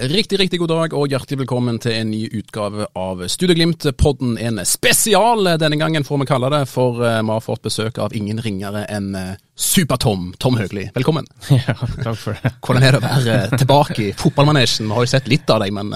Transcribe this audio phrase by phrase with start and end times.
[0.00, 4.36] Riktig, riktig god dag og hjertelig velkommen til en ny utgave av Studieglimt-podden.
[4.38, 8.14] En spesial denne gangen, får vi kalle det, for eh, vi har fått besøk av
[8.14, 10.86] ingen ringere enn eh, Super-Tom, Tom Høgli.
[10.94, 11.26] Velkommen.
[11.50, 12.54] Ja, takk for det.
[12.62, 14.86] Hvordan er det å være eh, tilbake i fotballmanesjen?
[14.86, 15.90] Vi har jo sett litt av deg, men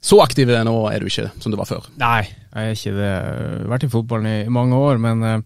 [0.00, 1.92] så aktiv nå er du ikke som du var før.
[2.00, 3.12] Nei, jeg er ikke det.
[3.12, 5.44] Jeg har vært i fotballen i, mange år, men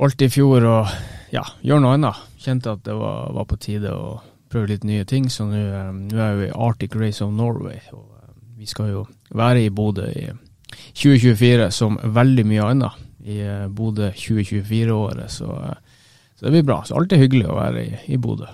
[0.00, 0.98] alt i fjor og
[1.36, 2.28] ja, gjør noe annet.
[2.40, 5.28] Kjente at det var, var på tide å prøve litt nye ting.
[5.32, 9.06] Så nå um, er vi i Arctic Race of Norway, og um, vi skal jo
[9.32, 10.28] være i Bodø i
[10.96, 15.30] 2024 som veldig mye annet i uh, Bodø 2024-året.
[15.32, 15.48] Så,
[16.36, 16.82] så, det blir bra.
[16.86, 18.50] Så alltid hyggelig å være i, i Bodø.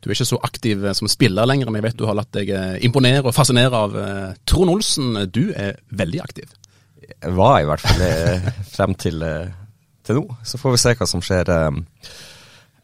[0.00, 2.48] Du er ikke så aktiv som spiller lenger, men jeg vet du har latt deg
[2.86, 3.96] imponere og fascinere av
[4.48, 5.26] Trond Olsen.
[5.28, 6.46] Du er veldig aktiv.
[7.10, 8.00] Jeg var i hvert fall
[8.78, 9.20] frem til,
[10.00, 10.22] til nå.
[10.40, 11.52] Så får vi se hva som skjer.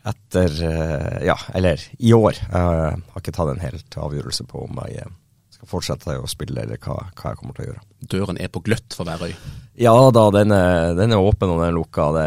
[0.07, 2.39] Etter eh, Ja, eller i år.
[2.39, 5.15] Jeg har ikke tatt en helt avgjørelse på om jeg eh,
[5.57, 7.85] skal fortsette å spille, eller hva, hva jeg kommer til å gjøre.
[8.13, 9.33] Døren er på gløtt for Værøy?
[9.81, 12.09] Ja da, den er, den er åpen og den er lukka.
[12.17, 12.27] Det,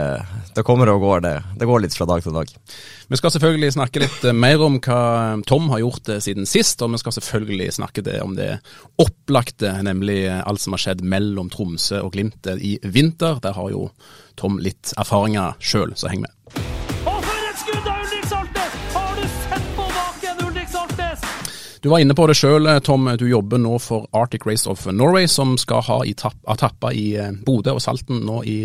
[0.57, 1.35] det, kommer og går, det.
[1.61, 2.51] Det går litt fra dag til dag.
[3.09, 5.01] Vi skal selvfølgelig snakke litt eh, mer om hva
[5.49, 8.51] Tom har gjort siden sist, og vi skal selvfølgelig snakke det om det
[9.01, 13.39] opplagte, nemlig alt som har skjedd mellom Tromsø og Glimt i vinter.
[13.45, 13.87] Der har jo
[14.39, 16.33] Tom litt erfaringer sjøl, så heng med.
[21.81, 23.07] Du var inne på det sjøl, Tom.
[23.15, 27.77] Du jobber nå for Arctic Race of Norway, som skal ha etapper i eh, Bodø
[27.77, 28.57] og Salten nå i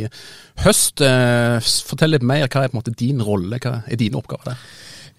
[0.65, 1.03] høst.
[1.05, 2.49] Eh, fortell litt mer.
[2.49, 4.67] Hva er på en måte din rolle, hva er dine oppgaver der?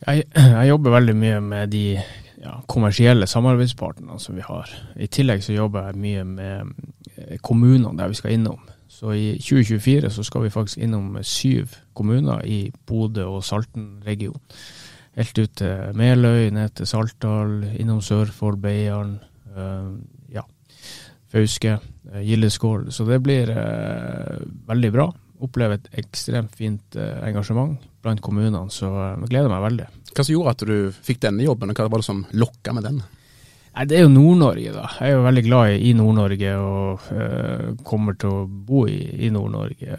[0.09, 4.75] Jeg, jeg jobber veldig mye med de ja, kommersielle samarbeidspartnerne som vi har.
[4.99, 6.73] I tillegg så jobber jeg mye med
[7.15, 8.59] eh, kommunene der vi skal innom.
[8.91, 14.43] Så i 2024 så skal vi faktisk innom syv kommuner i Bodø og Salten-regionen
[15.15, 19.17] helt ut til Meløy, ned til Saltdal, innom Sørfold, Beiarn,
[19.55, 19.95] uh,
[20.33, 20.43] ja,
[21.31, 21.77] Fauske,
[22.11, 22.89] uh, Gildeskål.
[22.95, 25.09] Så det blir uh, veldig bra.
[25.45, 27.75] Opplever et ekstremt fint engasjement
[28.05, 29.87] blant kommunene, så jeg gleder meg veldig.
[30.15, 32.87] Hva som gjorde at du fikk denne jobben, og hva var det som lokka med
[32.87, 33.01] den?
[33.75, 34.85] Nei, Det er jo Nord-Norge, da.
[35.01, 39.31] Jeg er jo veldig glad i, Nord-Norge og øh, kommer til å bo i, i
[39.35, 39.97] Nord-Norge.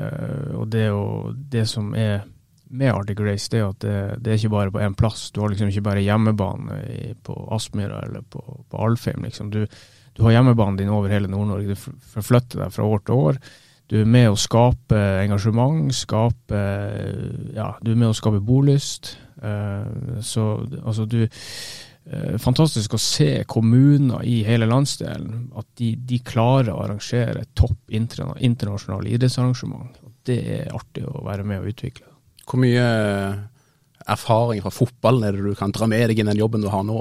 [0.56, 2.24] og det, og det som er
[2.68, 5.28] med Arctic Race, det er at det, det er ikke bare på én plass.
[5.30, 6.80] Du har liksom ikke bare hjemmebane
[7.26, 9.22] på Aspmyra eller på, på Alfheim.
[9.26, 9.52] Liksom.
[9.54, 9.62] Du,
[10.16, 11.74] du, har hjemmebanen din over hele Nord-Norge.
[11.74, 13.38] Du forflytter deg fra år til år.
[13.86, 16.62] Du er med å skape engasjement, skape
[17.54, 19.14] Ja, du er med å skape bolyst.
[19.36, 26.18] Uh, så altså, du uh, Fantastisk å se kommuner i hele landsdelen, at de, de
[26.24, 30.02] klarer å arrangere topp internasjonale idrettsarrangement.
[30.26, 32.15] Det er artig å være med og utvikle.
[32.46, 32.86] Hvor mye
[34.06, 36.84] erfaring fra fotballen er det du kan dra med deg i den jobben du har
[36.86, 37.00] nå?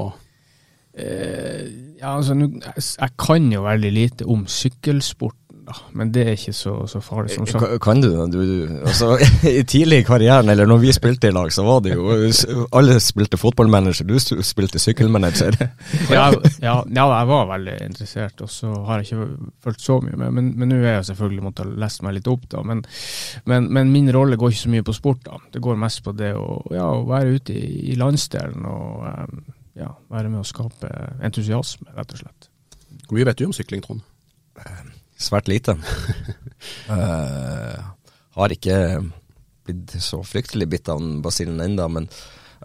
[0.95, 1.65] Eh,
[1.99, 6.73] ja, altså, jeg kan jo veldig lite om sykkelsport da, men det er ikke så,
[6.89, 7.65] så farlig som sagt.
[7.81, 8.25] Kan du det?
[8.33, 9.15] Du, du, altså,
[9.49, 12.13] I tidlig i karrieren, eller når vi spilte i lag, så var det jo
[12.75, 15.57] Alle spilte fotballmanager, du spilte sykkelmanager.
[16.13, 16.27] ja,
[16.61, 20.35] ja, ja, jeg var veldig interessert, og så har jeg ikke fulgt så mye med.
[20.37, 22.63] Men, men nå er jeg selvfølgelig måttet ha lest meg litt opp, da.
[22.65, 22.85] Men,
[23.49, 25.39] men, men, min rolle går ikke så mye på sport, da.
[25.53, 29.07] Det går mest på det å, ja, å være ute i, i landsdelen og
[29.75, 30.91] ja, være med å skape
[31.25, 32.51] entusiasme, rett og slett.
[33.05, 34.05] Hvor mye vet du om sykling, Trond?
[35.15, 35.77] Svært lite.
[36.89, 37.77] uh,
[38.37, 38.77] har ikke
[39.65, 42.09] blitt så fryktelig bitt av basillen ennå, men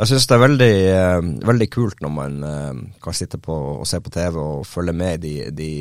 [0.01, 3.89] jeg syns det er veldig, uh, veldig, kult når man uh, kan sitte på og
[3.89, 5.73] se på TV og følge med de, de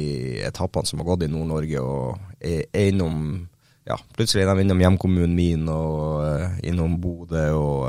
[0.48, 3.48] etappene som har gått i Nord-Norge, og er, innom
[3.90, 7.88] ja, plutselig er de innom hjemkommunen min og innom Bodø og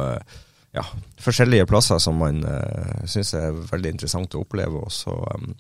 [0.73, 0.85] ja,
[1.21, 4.85] forskjellige plasser som man uh, syns er veldig interessant å oppleve.
[4.87, 5.53] Og så um,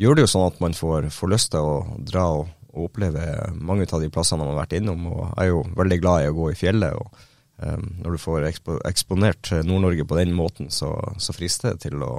[0.00, 3.26] gjør det jo sånn at man får, får lyst til å dra og, og, oppleve
[3.54, 5.08] mange av de plassene man har vært innom.
[5.10, 6.96] Og jeg er jo veldig glad i å gå i fjellet.
[6.98, 7.26] og
[7.62, 12.02] um, Når du får ekspo, eksponert Nord-Norge på den måten, så, så frister det til
[12.02, 12.16] å,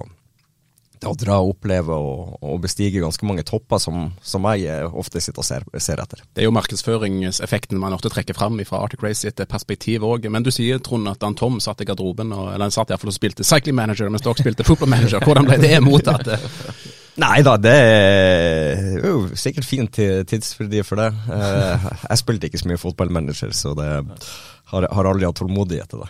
[0.95, 5.19] til å dra og oppleve og, og, bestige ganske mange topper som, som jeg ofte
[5.19, 6.23] sitter og ser, ser, etter.
[6.31, 10.31] Det er jo markedsføringseffekten man ofte trekker fram fra Arctic Race sitt perspektiv òg.
[10.31, 13.11] Men du sier Trond at han Tom satt i garderoben, og, eller han satt iallfall
[13.11, 15.27] og spilte cycling manager mens dere spilte football manager.
[15.27, 16.31] Hvordan ble det mottatt?
[17.21, 21.09] Nei da, det er jo sikkert fint tidsfordriv for det.
[21.31, 26.03] Eh, jeg spilte ikke så mye fotballmanager, så det har, har aldri hatt tålmodighet til
[26.03, 26.09] det.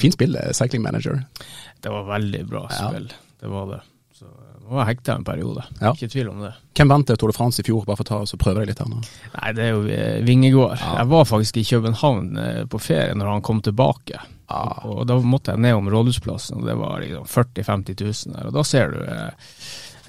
[0.00, 1.22] Fint spill, Cycling Manager.
[1.82, 3.22] Det var veldig bra spill, ja.
[3.40, 3.80] det var det.
[4.16, 5.90] Så det Nå var jeg hekta en periode, Ja.
[5.90, 6.52] ikke tvil om det.
[6.78, 7.82] Hvem vant Tour de France i fjor?
[7.84, 9.00] Bare for å ta oss og prøve deg litt her nå.
[9.34, 10.76] Nei, det er jo eh, Vingegård.
[10.78, 10.92] Ja.
[11.00, 14.20] Jeg var faktisk i København eh, på ferie når han kom tilbake.
[14.86, 18.48] Og da måtte jeg ned om Rådhusplassen, og det var liksom 40 000-50 000 der.
[18.52, 19.00] Og da ser du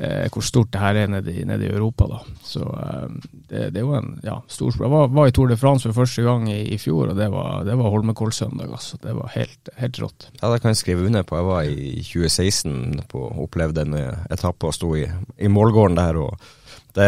[0.03, 2.19] eh, hvor stort det her er nede i, nede i Europa, da.
[2.43, 3.05] Så eh,
[3.49, 4.87] det, det var en ja, stor sport.
[4.87, 7.29] Jeg var, var i Tour de France for første gang i, i fjor, og det
[7.33, 8.71] var, det var Holmenkollsøndag.
[8.71, 8.99] Altså.
[9.03, 10.27] Det var helt, helt rått.
[10.41, 11.39] Ja, det kan jeg skrive under på.
[11.39, 13.97] Jeg var i 2016 på, og opplevde en
[14.31, 15.07] etappe og sto i,
[15.39, 16.19] i målgården der.
[16.23, 16.51] og
[16.93, 17.05] det,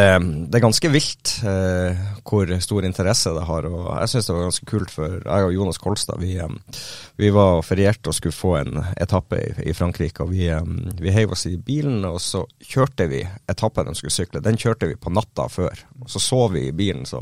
[0.49, 3.67] det er ganske vilt eh, hvor stor interesse det har.
[3.69, 6.79] og Jeg syns det var ganske kult, for jeg og Jonas Kolstad vi, eh,
[7.21, 10.25] vi var ferierte og skulle få en etappe i, i Frankrike.
[10.25, 10.71] og Vi, eh,
[11.01, 13.21] vi heiv oss i bilen, og så kjørte vi
[13.51, 14.41] etappen de skulle sykle.
[14.41, 15.85] Den kjørte vi på natta før.
[16.01, 17.05] og Så sov vi i bilen.
[17.05, 17.21] så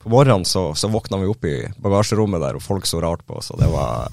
[0.00, 1.54] på morgenen så, så våkna vi opp i
[1.84, 3.50] bagasjerommet der, og folk så rart på oss.
[3.52, 4.08] og det var,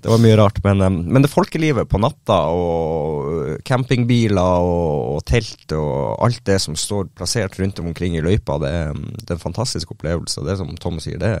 [0.00, 0.60] det var mye rart.
[0.64, 0.80] Men,
[1.12, 7.10] men det folkelivet på natta, og campingbiler og, og telt og alt det som står
[7.20, 10.40] plassert rundt omkring i løypa, det, er- det er en fantastisk opplevelse.
[10.40, 11.34] Det det som Tom sier, det,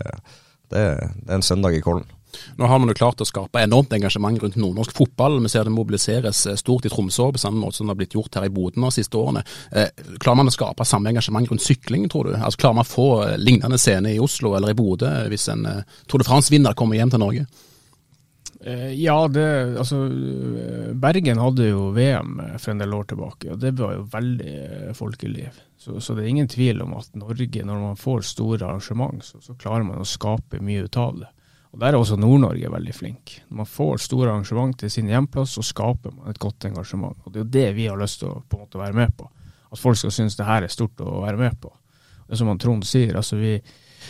[0.70, 0.84] det,
[1.24, 2.04] det er en søndag i Kollen.
[2.56, 5.38] Nå har man jo klart å skape enormt engasjement rundt nordnorsk fotball.
[5.44, 8.16] Vi ser det mobiliseres eh, stort i Tromsø, på samme måte som det har blitt
[8.18, 9.44] gjort her i Bodø de siste årene.
[9.72, 9.88] Eh,
[10.18, 12.36] klarer man å skape samme engasjement rundt sykling, tror du?
[12.36, 15.66] Altså Klarer man å få eh, lignende scene i Oslo eller i Bodø hvis en
[16.08, 17.48] Tour de France-vinner kommer hjem til Norge?
[18.60, 19.44] Ja, det,
[19.80, 20.02] altså
[21.00, 25.62] Bergen hadde jo VM for en del år tilbake, og det var jo veldig folkeliv.
[25.80, 29.40] Så, så det er ingen tvil om at Norge, når man får store arrangement, så,
[29.40, 31.30] så klarer man å skape mye ut av det.
[31.70, 33.36] Og Der er også Nord-Norge veldig flink.
[33.48, 37.16] Når man får store arrangement til sin hjemplass, så skaper man et godt engasjement.
[37.24, 39.14] Og Det er jo det vi har lyst til å på en måte være med
[39.16, 39.28] på.
[39.70, 41.70] At folk skal synes det her er stort å være med på.
[42.26, 43.56] Det er som han Trond sier, altså vi,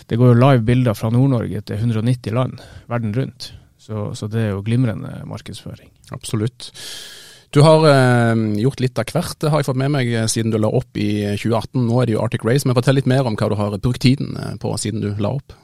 [0.09, 3.53] det går jo live bilder fra Nord-Norge til 190 land verden rundt.
[3.81, 5.89] Så, så det er jo glimrende markedsføring.
[6.13, 6.71] Absolutt.
[7.51, 10.53] Du har eh, gjort litt av hvert, det har jeg fått med meg eh, siden
[10.53, 11.81] du la opp i 2018.
[11.89, 14.05] Nå er det jo Arctic Race, men fortell litt mer om hva du har brukt
[14.05, 15.57] tiden eh, på siden du la opp.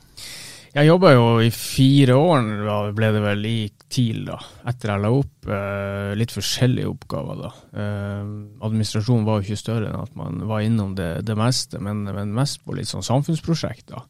[0.77, 3.59] Jeg jobba jo i fire år, da ble det vel i
[3.89, 4.37] TIL, da,
[4.69, 5.49] etter jeg la opp.
[5.49, 7.51] Eh, litt forskjellige oppgaver, da.
[7.81, 8.27] Eh,
[8.67, 12.37] administrasjonen var jo ikke større enn at man var innom det, det meste, men, men
[12.37, 14.05] mest på litt sånn samfunnsprosjekt, da.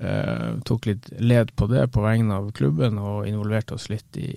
[0.00, 4.30] Eh, tok litt led på det på vegne av klubben, og involverte oss litt i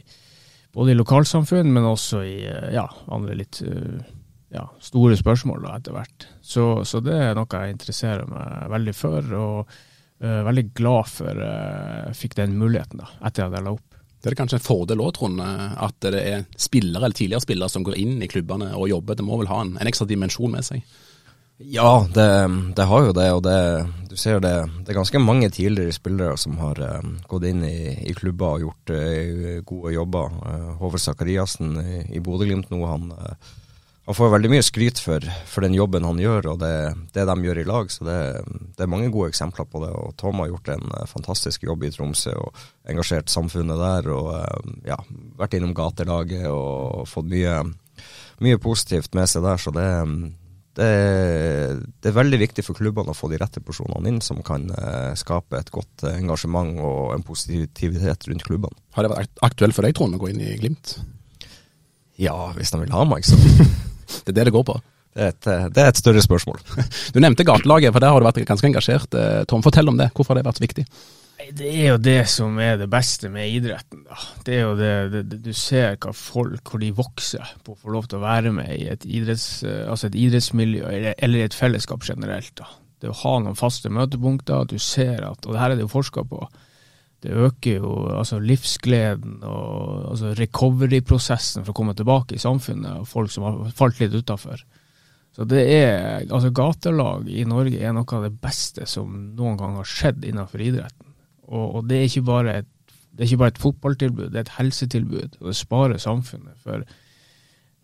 [0.75, 4.03] både i lokalsamfunn, men også i eh, ja, andre litt eh,
[4.51, 6.27] ja, store spørsmål da, etter hvert.
[6.43, 9.37] Så, så det er noe jeg interesserer meg veldig for.
[9.39, 9.79] og
[10.24, 14.00] eh, veldig glad for uh, fikk den muligheten da, etter at jeg la opp.
[14.19, 17.71] Det er kanskje en fordel òg, Trond, eh, at det er spillere eller tidligere spillere
[17.71, 19.16] som går inn i klubbene og jobber.
[19.16, 20.83] Det må vel ha en, en ekstra dimensjon med seg?
[21.60, 22.27] Ja, det,
[22.75, 23.56] det har jo det, og det,
[24.07, 27.98] du ser det, det er ganske mange tidligere spillere som har uh, gått inn i,
[28.07, 30.38] i klubber og gjort uh, gode jobber.
[30.39, 33.51] Uh, Håvard Sakariassen i, i Bodø-Glimt nå, han, eh,
[34.09, 36.73] han får veldig mye skryt for, for den jobben han gjør, og det,
[37.13, 37.91] det de gjør i lag.
[37.94, 38.15] Så det,
[38.73, 39.91] det er mange gode eksempler på det.
[39.94, 42.57] Og Tom har gjort en eh, fantastisk jobb i Tromsø og
[42.89, 44.07] engasjert samfunnet der.
[44.09, 44.97] Og eh, ja,
[45.38, 47.59] vært innom gatelaget og fått mye,
[48.41, 49.61] mye positivt med seg der.
[49.61, 49.85] Så det,
[50.79, 50.88] det,
[52.01, 55.12] det er veldig viktig for klubbene å få de rette personene inn, som kan eh,
[55.21, 58.81] skape et godt engasjement og en positivitet rundt klubbene.
[58.98, 60.95] Har det vært aktuelt for deg, Trond, å gå inn i Glimt?
[62.17, 63.38] Ja, hvis de vil ha meg, så
[64.24, 64.80] Det er det det går på.
[65.16, 66.60] det er et, eh, det er et større spørsmål.
[67.13, 69.18] Du nevnte gatelaget, for der har du vært ganske engasjert.
[69.50, 70.12] Tom, fortell om det.
[70.13, 70.86] Hvorfor har det vært så viktig?
[71.56, 74.04] Det er jo det som er det beste med idretten.
[74.06, 74.18] Da.
[74.46, 77.80] Det er jo det, det, det Du ser hva folk, hvor de vokser på å
[77.80, 80.84] få lov til å være med i et, idretts, eh, altså et idrettsmiljø,
[81.16, 82.51] eller, i et fellesskap generelt.
[82.60, 82.68] Da.
[83.00, 85.94] Det å ha noen faste møtepunkter, du ser at Og det her er det jo
[85.94, 86.44] forska på.
[87.19, 93.09] Det øker jo altså livsgleden og altså recovery-prosessen for å komme tilbake i samfunnet, og
[93.09, 94.61] folk som har falt litt utafor.
[95.35, 99.75] Så det er, altså Gatelag i Norge er noe av det beste som noen gang
[99.77, 101.11] har skjedd innenfor idretten.
[101.49, 102.71] Og, og det, er ikke bare et,
[103.11, 105.38] det er ikke bare et fotballtilbud, det er et helsetilbud.
[105.41, 106.88] Og det sparer samfunnet for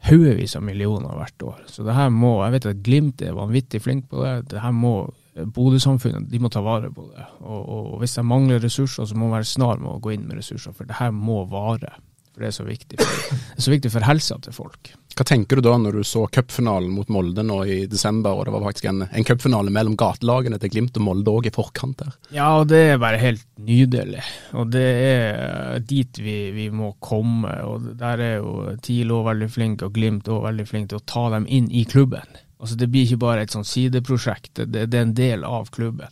[0.06, 1.62] haugevis av millioner hvert år.
[1.72, 4.36] Så det her må, jeg vet at Glimt er vanvittig flink på det.
[4.54, 4.96] Det her må
[5.36, 7.28] Bodø-samfunnet de må ta vare på det.
[7.44, 10.28] Og, og, hvis de mangler ressurser, så må man være snar med å gå inn
[10.30, 10.76] med ressurser.
[10.76, 11.98] For det her må vare.
[12.36, 14.90] For det er så viktig for, det er så viktig for helsa til folk.
[15.16, 18.52] Hva tenker du da når du så cupfinalen mot Molde nå i desember, og det
[18.52, 22.18] var faktisk en, en cupfinale mellom gatelagene til Glimt og Molde òg i forkant der?
[22.36, 24.24] Ja, og det er bare helt nydelig.
[24.60, 27.56] Og det er dit vi, vi må komme.
[27.64, 31.08] Og der er jo TIL òg veldig flink, og Glimt òg veldig flink til å
[31.08, 32.36] ta dem inn i klubben.
[32.66, 36.10] Altså Det blir ikke bare et sånn sideprosjekt, det, det er en del av klubben.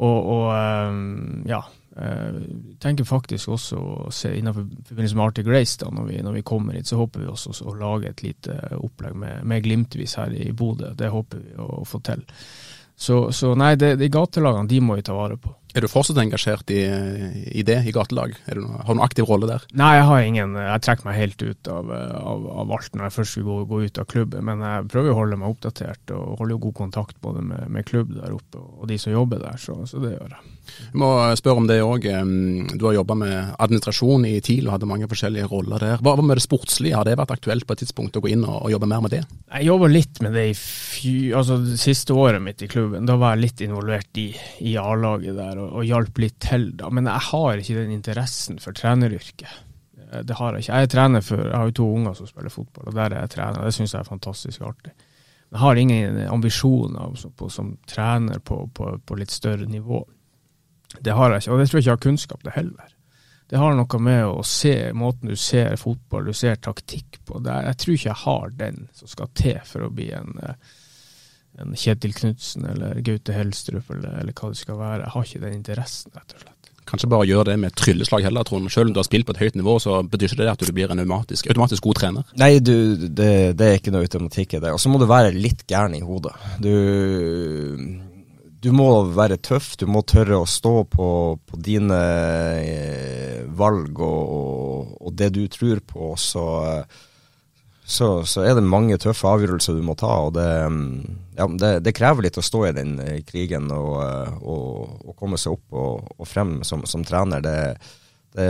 [0.00, 0.46] Og, og
[0.88, 1.60] um, ja,
[1.92, 6.38] Jeg tenker faktisk også å se innenfor forbindelse med Arctic Race, da, når vi, når
[6.38, 10.16] vi kommer hit, så håper vi også å lage et lite opplegg med, med Glimtvis
[10.16, 10.94] her i Bodø.
[10.96, 12.24] Det håper vi å få til.
[13.02, 15.50] Så, så nei, det, de gatelagene de må vi ta vare på.
[15.74, 16.82] Er du fortsatt engasjert i,
[17.50, 18.36] i det, i gatelag?
[18.54, 19.64] Noe, har du noen aktiv rolle der?
[19.80, 20.54] Nei, jeg har ingen.
[20.60, 23.80] Jeg trekker meg helt ut av, av, av alt når jeg først skulle gå, gå,
[23.88, 24.46] ut av klubben.
[24.46, 28.12] Men jeg prøver å holde meg oppdatert og holde god kontakt både med, med klubb
[28.18, 29.58] der oppe og de som jobber der.
[29.58, 30.51] Så, så det gjør jeg.
[30.62, 32.06] Jeg må spørre om det òg.
[32.78, 36.04] Du har jobba med administrasjon i TIL og hadde mange forskjellige roller der.
[36.04, 36.96] Hva med det sportslige?
[36.96, 39.24] Har det vært aktuelt på et tidspunkt å gå inn og, jobbe mer med det?
[39.50, 43.08] Jeg jobba litt med det i fy, altså det siste året mitt i klubben.
[43.08, 44.30] Da var jeg litt involvert i,
[44.64, 46.90] i A-laget der og, og hjalp litt til, da.
[46.94, 49.60] Men jeg har ikke den interessen for treneryrket.
[50.12, 50.74] Eh, det har jeg ikke.
[50.74, 53.24] Jeg er trener for, jeg har jo to unger som spiller fotball, og der er
[53.24, 53.64] jeg trener.
[53.64, 54.94] Det syns jeg er fantastisk artig.
[55.52, 60.00] Jeg har ingen ambisjoner som, som trener på, på, på, litt større nivå.
[61.00, 62.92] Det har jeg ikke, og det tror jeg ikke jeg har kunnskap til heller.
[63.52, 67.40] Det har noe med å se måten du ser fotball, du ser taktikk på.
[67.44, 70.54] Er, jeg tror ikke jeg har den som skal til for å bli en uh,
[71.60, 75.04] en Kjetil Knutsen eller Gaute Helstrup eller, eller, hva det skal være.
[75.04, 76.70] Jeg har ikke den interessen, rett og slett.
[76.88, 78.66] Kanskje bare gjøre det med trylleslag heller, Trond.
[78.72, 80.72] Selv om du har spilt på et høyt nivå, så betyr ikke det at du
[80.74, 82.32] blir en automatisk, automatisk god trener?
[82.42, 82.74] Nei, du,
[83.06, 84.72] det, det, er ikke noe automatikk i det.
[84.74, 86.34] Og så må du være litt gæren i hodet.
[86.64, 86.72] Du,
[88.62, 91.06] du må være tøff, du må tørre å stå på,
[91.42, 92.02] på dine
[92.62, 96.12] eh, valg og, og, det du tror på.
[96.16, 96.44] så
[97.84, 100.12] så, så, er det mange tøffe avgjørelser du må ta.
[100.28, 100.46] og Det,
[101.36, 102.94] ja, det, det krever litt å stå i den
[103.26, 103.98] krigen og,
[104.38, 107.42] og, og, komme seg opp og frem som, som trener.
[107.42, 107.56] Det,
[108.38, 108.48] det,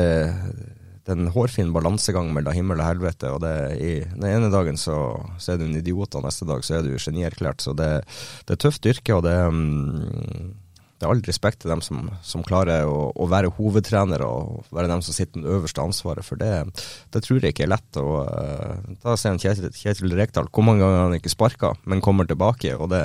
[1.03, 3.31] det, er en hårfin balansegang mellom himmel og helvete.
[3.35, 3.45] og
[3.75, 4.97] i, Den ene dagen så,
[5.39, 7.65] så, er du en idiot, og neste dag så er du genierklært.
[7.65, 7.91] Så det,
[8.47, 9.17] er tøft yrke.
[9.19, 10.53] og det um,
[11.03, 14.87] det er all respekt til dem som, som klarer å, å, være hovedtrener og være
[14.87, 16.53] dem som sitter med det øverste ansvaret, for det,
[17.11, 17.99] det tror jeg ikke er lett.
[17.99, 22.31] Og, uh, da ser Kjetil, Kjetil Rekdal hvor mange ganger han ikke sparka, men kommer
[22.31, 22.77] tilbake.
[22.79, 23.03] og det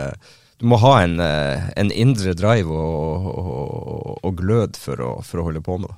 [0.58, 5.42] du må ha en, uh, en indre drive og, og, og glød for å, for
[5.42, 5.98] å, holde på med det.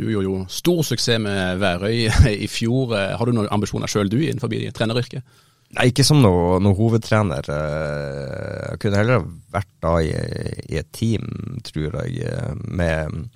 [0.00, 2.08] Du gjorde jo stor suksess med Værøy
[2.46, 2.96] i fjor.
[2.96, 5.24] Har du noen ambisjoner sjøl du innenfor treneryrket?
[5.70, 7.46] Nei, ikke som noe, noe, hovedtrener.
[7.46, 10.08] Eh, jeg kunne heller vært da i,
[10.66, 11.28] i et team,
[11.66, 12.26] tror jeg,
[12.66, 13.28] med,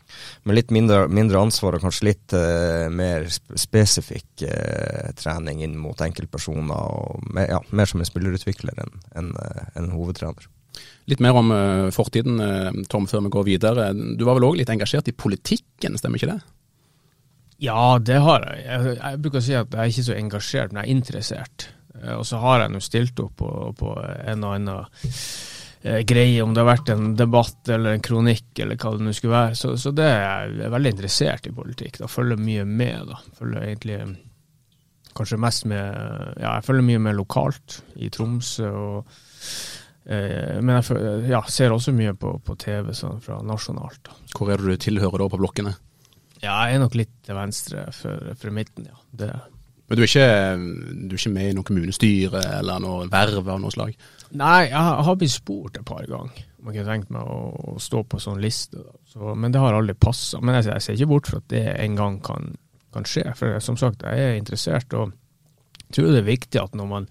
[0.42, 6.02] med litt mindre, mindre, ansvar og kanskje litt uh, mer spesifikk uh, trening inn mot
[6.02, 6.74] enkeltpersoner.
[6.74, 9.30] og med, ja, Mer som en spillerutvikler enn en,
[9.78, 10.50] en hovedtrener.
[11.10, 12.40] Litt mer om uh, fortiden,
[12.88, 13.90] Tom, før vi går videre.
[13.92, 16.40] Du var vel òg litt engasjert i politikken, stemmer ikke det?
[17.62, 18.64] Ja, det har jeg.
[18.98, 19.22] jeg.
[19.22, 21.68] Bruker å si at jeg er ikke så engasjert, men jeg er interessert.
[22.00, 24.82] Eh, og så har jeg nå stilt opp på, på en og annen
[25.84, 29.14] eh, greie, om det har vært en debatt eller en kronikk eller hva det nå
[29.16, 29.58] skulle være.
[29.60, 32.00] Så, så det er jeg veldig interessert i politikk.
[32.02, 33.20] Da følger mye med, da.
[33.38, 34.00] Følger egentlig
[35.14, 35.84] kanskje mest med
[36.42, 39.73] Ja, jeg følger mye med lokalt i Tromsø og eh,
[40.04, 44.10] men jeg ja, ser også mye på, på TV sånn fra nasjonalt.
[44.36, 45.72] Hvor er det du tilhører da på blokkene?
[46.42, 49.00] Ja, jeg er nok litt til venstre for, for midten, ja.
[49.14, 49.32] Det
[49.84, 50.28] men du er, ikke,
[51.08, 53.92] du er ikke med i noe kommunestyre eller noe verv av noe slag?
[54.32, 58.00] Nei, jeg har blitt spurt et par ganger om jeg kunne tenkt meg å stå
[58.08, 58.80] på sånn liste.
[59.12, 60.40] Så, men det har aldri passa.
[60.40, 62.54] Men jeg, jeg, ser ikke bort fra at det en gang kan,
[62.96, 63.26] kan, skje.
[63.36, 64.96] For som sagt, jeg er interessert.
[64.96, 65.12] og
[65.94, 67.08] tror det er viktig at når man,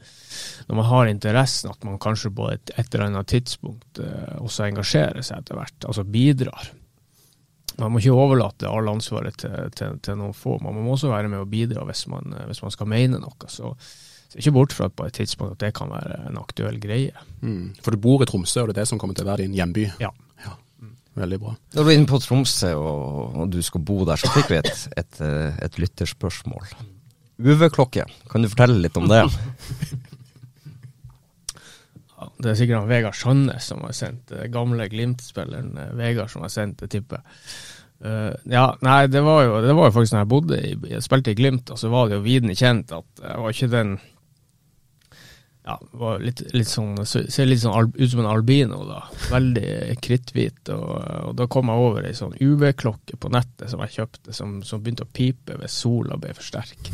[0.69, 4.67] når man har interessen, at man kanskje på et, et eller annet tidspunkt eh, også
[4.69, 5.77] engasjerer seg etter hvert.
[5.89, 6.71] Altså bidrar.
[7.81, 10.59] Man må ikke overlate all ansvaret til, til, til, noen få.
[10.61, 13.49] Man må også være med å bidra hvis man, hvis man skal mene noe.
[13.49, 13.73] Så
[14.33, 17.25] ser ikke bort fra at på et tidspunkt at det kan være en aktuell greie.
[17.41, 17.73] Mm.
[17.81, 19.57] For du bor i Tromsø, og det er det som kommer til å være din
[19.57, 19.87] hjemby?
[20.01, 20.11] Ja.
[20.45, 20.55] ja.
[21.17, 21.53] Veldig bra.
[21.75, 24.61] Når du er inne på Tromsø og, og, du skal bo der, så fikk vi
[24.61, 25.21] et, et,
[25.65, 26.73] et lytterspørsmål.
[27.43, 29.25] UV-klokke, kan du fortelle litt om det?
[32.43, 34.49] Det er sikkert han Vegard Sandnes som har sendt det.
[34.51, 37.19] Gamle Glimt-spilleren eh, Vegard som har sendt det, tipper
[38.03, 41.05] uh, ja, nei, det var, jo, det var jo faktisk når jeg bodde i, jeg
[41.05, 43.95] spilte i Glimt, og så var det jo vidende kjent at jeg var ikke den
[45.63, 48.97] ja, var litt, litt sånn, ser litt sånn ut som en albino, da.
[49.31, 50.67] Veldig kritthvit.
[50.75, 50.89] Og,
[51.29, 54.83] og, da kom jeg over ei sånn UV-klokke på nettet som jeg kjøpte, som, som
[54.83, 56.91] begynte å pipe hvis sola ble for sterk.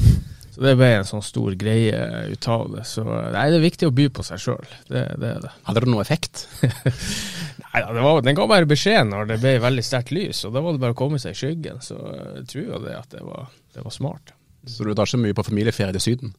[0.59, 1.99] Så det ble en sånn stor greie
[2.33, 2.81] ut av det.
[2.83, 4.65] Så nei, det er viktig å by på seg sjøl.
[4.89, 5.51] Det, det, er det.
[5.63, 6.41] Hadde det noe effekt?
[7.63, 10.65] nei, det var, den ga bare beskjed når det ble veldig sterkt lys, og da
[10.65, 11.79] var det bare å komme seg i skyggen.
[11.79, 14.33] Så jeg tror jo det at det var, det var smart.
[14.67, 16.35] Så du tar ikke mye på familieferie til Syden?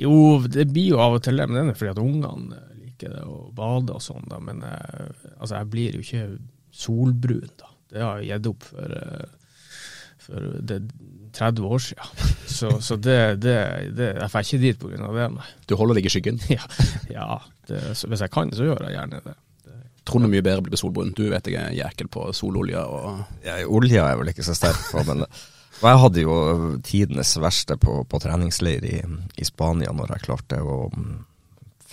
[0.00, 0.16] Jo,
[0.48, 3.26] det blir jo av og til det, men det er fordi at ungene liker det
[3.28, 4.40] å bade og sånn, da.
[4.40, 6.24] Men jeg, altså, jeg blir jo ikke
[6.72, 7.68] solbrun, da.
[7.92, 8.96] Det har jeg gitt opp for.
[8.96, 9.41] Uh,
[10.26, 10.88] for det er
[11.32, 12.26] 30 år siden.
[12.52, 13.54] Så, så det, det,
[13.96, 15.06] det, jeg får ikke dit pga.
[15.16, 15.28] det.
[15.32, 15.46] Nei.
[15.66, 16.40] Du holder deg i skyggen.
[16.52, 16.66] Ja,
[17.08, 17.28] ja
[17.66, 19.32] det, så hvis jeg kan, så gjør jeg gjerne det.
[20.04, 21.14] Trond er mye bedre blir solbrun.
[21.16, 24.80] Du vet jeg er jækel på sololje og ja, Olja er vel ikke så sterk
[24.90, 25.24] på, men
[25.82, 26.34] jeg hadde jo
[26.84, 28.98] tidenes verste på, på treningsleir i,
[29.38, 31.14] i, Spania når jeg klarte å mm,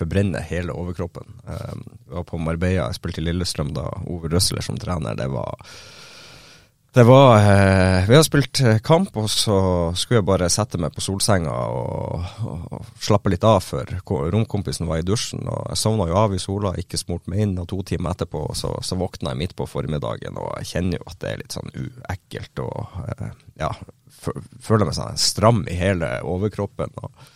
[0.02, 1.40] forbrenne hele overkroppen.
[1.46, 5.18] Um, jeg var på Marbella, jeg spilte i Lillestrøm da Ove Røsler som trener.
[5.18, 5.56] Det var
[6.94, 9.58] det var eh, Vi har spilt eh, kamp, og så
[9.94, 13.94] skulle jeg bare sette meg på solsenga og, og, og slappe litt av før
[14.34, 15.46] romkompisen var i dusjen.
[15.46, 18.42] og Jeg sovna jo av i sola, ikke smurt meg inn, og to timer etterpå
[18.58, 20.40] så, så våkna jeg midt på formiddagen.
[20.42, 23.28] Og jeg kjenner jo at det er litt sånn uekkelt og eh,
[23.62, 23.70] ja,
[24.66, 26.98] føler meg sånn stram i hele overkroppen.
[27.04, 27.30] og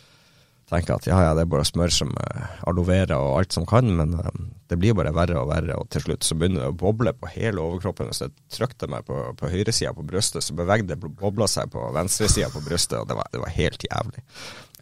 [0.70, 3.56] tenker at ja, ja, det er bare å smøre seg med aloe vera og alt
[3.56, 6.64] som kan, men um, det blir bare verre og verre, og til slutt så begynner
[6.64, 8.08] det å boble på hele overkroppen.
[8.10, 11.82] Hvis jeg trykte meg på, på høyresida på brystet, så bevegde det bobla seg på
[11.96, 14.24] venstresida på brystet, og det var, det var, helt jævlig.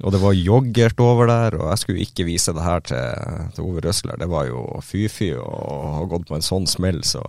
[0.02, 3.66] Og det var yoghurt over der, og jeg skulle ikke vise det her til, til
[3.66, 4.20] Ove Røsler.
[4.22, 5.50] Det var jo fy-fy å
[5.98, 7.26] ha gått på en sånn smell, så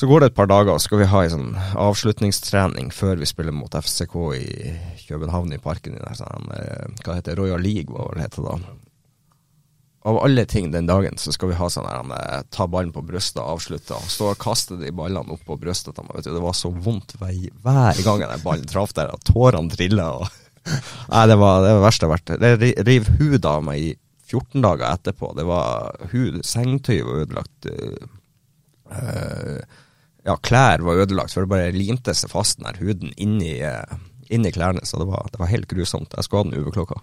[0.00, 3.26] så går det et par dager, og skal vi ha en sånn avslutningstrening før vi
[3.28, 4.70] spiller mot FCK i
[5.04, 5.98] København, i parken.
[5.98, 8.54] I der, sånn, eh, hva heter Royal League, hva det heter da.
[10.08, 13.02] Av alle ting den dagen så skal vi ha sånn her, eh, ta ballen på
[13.04, 16.00] brystet, avslutte, og stå og kaste de ballene opp på brystet.
[16.24, 20.08] Det var så vondt hver, hver gang den ballen traff der, at tårene trilla.
[21.12, 22.40] Nei, det var det verste jeg har vært.
[22.40, 23.92] Det riv hudet av meg i
[24.32, 25.34] 14 dager etterpå.
[25.36, 27.70] Det var hud, Sengetøy var ødelagt.
[28.88, 29.60] Uh,
[30.26, 33.98] ja, klær var ødelagt, for det bare limte seg fast den her huden inni, uh,
[34.30, 34.82] inni klærne.
[34.86, 36.12] Så det var, det var, helt grusomt.
[36.16, 37.00] Jeg skulle ha den UV-klokka.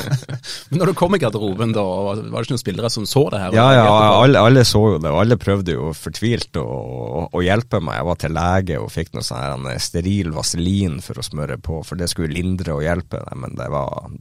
[0.70, 3.42] Men når du kom i garderoben, da, var det ikke noen spillere som så det
[3.42, 3.56] her?
[3.58, 3.88] Ja, ja,
[4.20, 8.00] alle, alle, så jo det, og alle prøvde jo fortvilt å, å, å, hjelpe meg.
[8.00, 12.00] Jeg var til lege og fikk noe sånn steril vaselin for å smøre på, for
[12.00, 13.22] det skulle lindre og hjelpe.
[13.38, 14.14] Men det var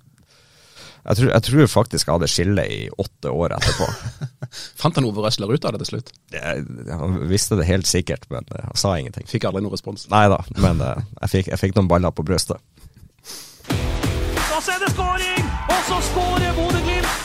[1.03, 3.87] jeg tror, jeg tror, faktisk jeg hadde skille i åtte år etterpå.
[4.79, 6.13] Fant han Ove Røsler ut av det til slutt?
[6.31, 9.27] Jeg, han visste det helt sikkert, men han sa ingenting.
[9.27, 10.07] Fikk aldri noen respons?
[10.13, 12.61] Nei da, men uh, jeg, fikk, jeg, fikk, noen baller på brystet.
[13.67, 17.19] Da er det skåring, og så skårer Bodø-Glimt!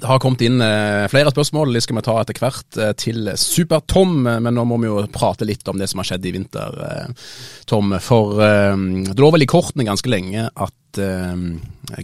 [0.00, 3.30] Det har kommet inn eh, flere spørsmål, de skal vi ta etter hvert eh, til
[3.36, 4.22] Super-Tom.
[4.24, 7.26] Men nå må vi jo prate litt om det som har skjedd i vinter, eh,
[7.68, 7.92] Tom.
[8.00, 10.74] For det lå vel i kortene ganske lenge at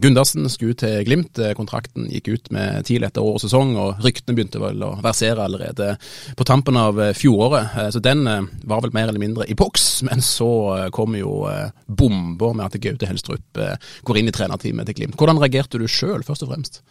[0.02, 1.40] Gundersen skulle til Glimt.
[1.58, 5.94] Kontrakten gikk ut med tidlig etter årets sesong, og ryktene begynte vel å versere allerede
[6.36, 7.92] på tampen av fjoråret.
[7.94, 9.88] Så den var vel mer eller mindre i boks.
[10.08, 10.50] Men så
[10.94, 11.42] kom jo
[11.86, 13.64] bomber med at Gaute Helstrup
[14.06, 15.18] går inn i trenerteamet til Glimt.
[15.18, 16.82] Hvordan reagerte du sjøl, først og fremst?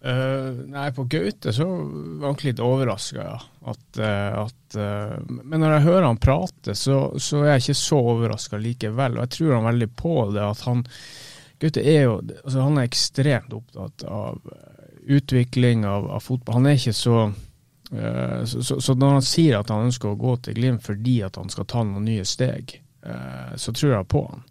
[0.00, 3.34] Uh, nei, på Gaute så var han litt overraska, ja.
[3.68, 7.80] At, uh, at, uh, men når jeg hører han prate, så, så er jeg ikke
[7.82, 9.18] så overraska likevel.
[9.18, 10.46] Og jeg tror han veldig på det.
[10.46, 10.86] at han
[11.60, 14.40] Gaute er jo altså han er ekstremt opptatt av
[15.10, 16.60] utvikling av, av fotball.
[16.60, 17.22] Han er ikke så
[17.90, 21.34] så, så så, når han sier at han ønsker å gå til Glimt fordi at
[21.40, 22.76] han skal ta noen nye steg,
[23.58, 24.44] så tror jeg på han.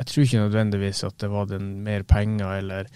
[0.00, 2.90] Jeg tror ikke nødvendigvis at det var den mer penger eller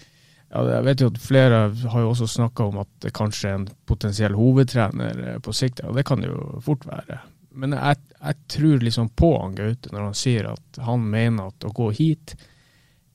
[0.49, 1.57] ja, jeg vet jo at Flere
[1.93, 5.83] har jo også snakka om at det kanskje er en potensiell hovedtrener eh, på sikt.
[5.85, 7.19] og Det kan det jo fort være.
[7.59, 11.67] Men jeg, jeg tror liksom på han Gaute når han sier at han mener at
[11.69, 12.47] å gå hit eh,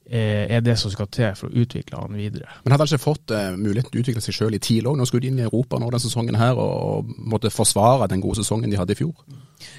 [0.04, 2.58] er det som skal til for å utvikle han videre.
[2.62, 4.98] Men hadde han ikke fått eh, muligheten til å utvikle seg selv i TIL òg?
[5.00, 8.42] Nå skulle de inn i Europa nå denne sesongen her og måtte forsvare den gode
[8.42, 9.14] sesongen de hadde i fjor?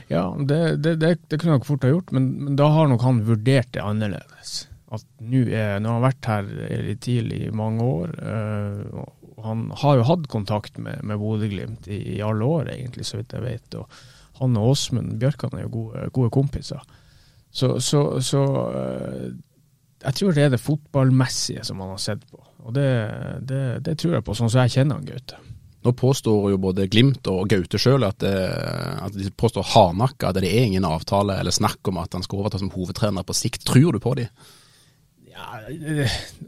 [0.10, 3.06] Ja, det, det, det, det kunne han fort ha gjort, men, men da har nok
[3.06, 4.64] han vurdert det annerledes
[4.96, 6.50] at nå har han vært her
[6.94, 8.12] i TIL i mange år.
[8.96, 13.20] og han har jo hatt kontakt med, med Bodø-Glimt i, i, alle år, egentlig, så
[13.20, 13.78] vidt jeg vet.
[13.78, 16.82] Og han og Åsmund Bjørkan er jo gode, gode kompiser.
[17.56, 18.42] Så, så, så
[18.76, 19.28] uh,
[20.06, 22.40] jeg tror det er det fotballmessige som han har sett på.
[22.66, 22.88] Og det,
[23.46, 25.38] det, det tror jeg på, sånn som jeg kjenner han Gaute.
[25.86, 30.50] Nå påstår jo både Glimt og Gaute sjøl at, at, de påstår hardnakka at det
[30.50, 33.68] er ingen avtale eller snakk om at han skal overta som hovedtrener på sikt.
[33.70, 34.26] Tror du på de?
[35.30, 35.60] Ja,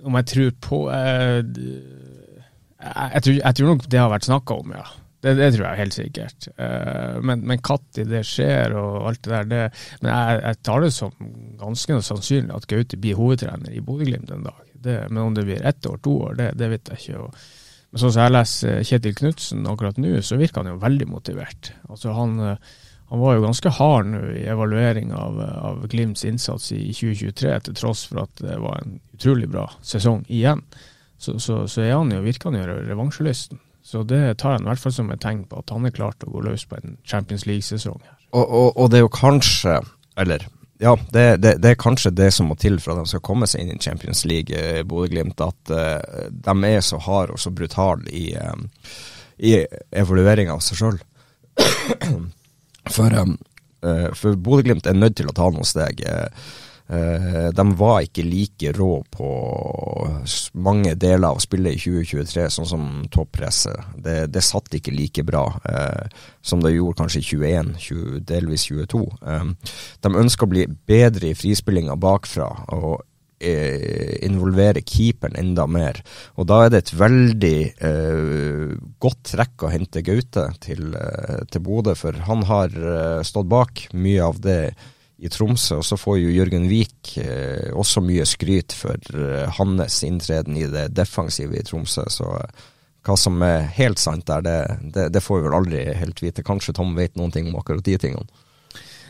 [0.07, 4.57] om jeg tror på eh, jeg, jeg, tror, jeg, tror, nok det har vært snakka
[4.63, 4.85] om, ja.
[5.27, 6.47] Det, det, tror jeg helt sikkert.
[6.55, 9.61] Uh, men når det skjer og alt det der, det,
[10.01, 14.47] Men jeg, jeg, tar det som ganske sannsynlig at Gaute blir hovedtrener i Bodø-Glimt en
[14.47, 14.65] dag.
[14.73, 17.27] Det, men om det blir ett år, to år, det, vet jeg ikke.
[17.27, 17.47] Og,
[17.91, 21.73] men sånn som jeg leser Kjetil Knutsen akkurat nå, så virker han jo veldig motivert.
[21.89, 22.57] Altså han
[23.09, 27.77] han var jo ganske hard nå i evaluering av, av, Glimts innsats i 2023, til
[27.79, 30.65] tross for at det var en utrolig bra sesong igjen.
[31.17, 33.61] Så, så, så er han jo, virker han jo revansjelysten.
[33.87, 36.15] Så det tar han i hvert fall som et tegn på at han er klar
[36.19, 38.17] til å gå løs på en Champions League-sesong her.
[38.35, 39.77] Og, og, og det er jo kanskje,
[40.19, 40.43] eller
[40.83, 43.47] ja, det, det, det, er kanskje det som må til for at de skal komme
[43.47, 45.39] seg inn i Champions League, eh, Bodø-Glimt.
[45.41, 48.67] At uh, de er så harde og så brutale i, um,
[49.39, 49.55] i
[49.95, 50.99] evalueringa av seg sjøl.
[52.97, 53.37] for um,
[53.87, 56.03] uh, for Bodø-Glimt er nødt til å ta noen steg.
[56.03, 56.27] Uh,
[56.87, 59.31] de var ikke like rå på
[60.53, 63.91] mange deler av spillet i 2023, sånn som toppresset.
[64.03, 68.67] Det, det satt ikke like bra eh, som det gjorde kanskje i 21, 20, delvis
[68.69, 69.03] 22.
[69.33, 69.51] Eh,
[70.05, 73.03] de ønsker å bli bedre i frispillinga bakfra og
[73.39, 76.01] eh, involvere keeperen enda mer.
[76.35, 77.57] Og da er det et veldig
[79.03, 80.91] godt trekk å hente Gaute til,
[81.51, 82.77] til Bodø, for han har
[83.27, 84.61] stått bak mye av det
[85.17, 85.79] i Tromsø.
[85.81, 90.67] Og så får jo Jørgen Wiik eh, også mye skryt for eh, hans inntreden i
[90.69, 92.05] det defensive i Tromsø.
[92.13, 92.65] Så eh,
[93.07, 94.57] hva som er helt sant der, det,
[94.93, 96.45] det, det, får vi vel aldri helt vite.
[96.45, 98.43] Kanskje Tom vet noen ting om akkurat de tingene.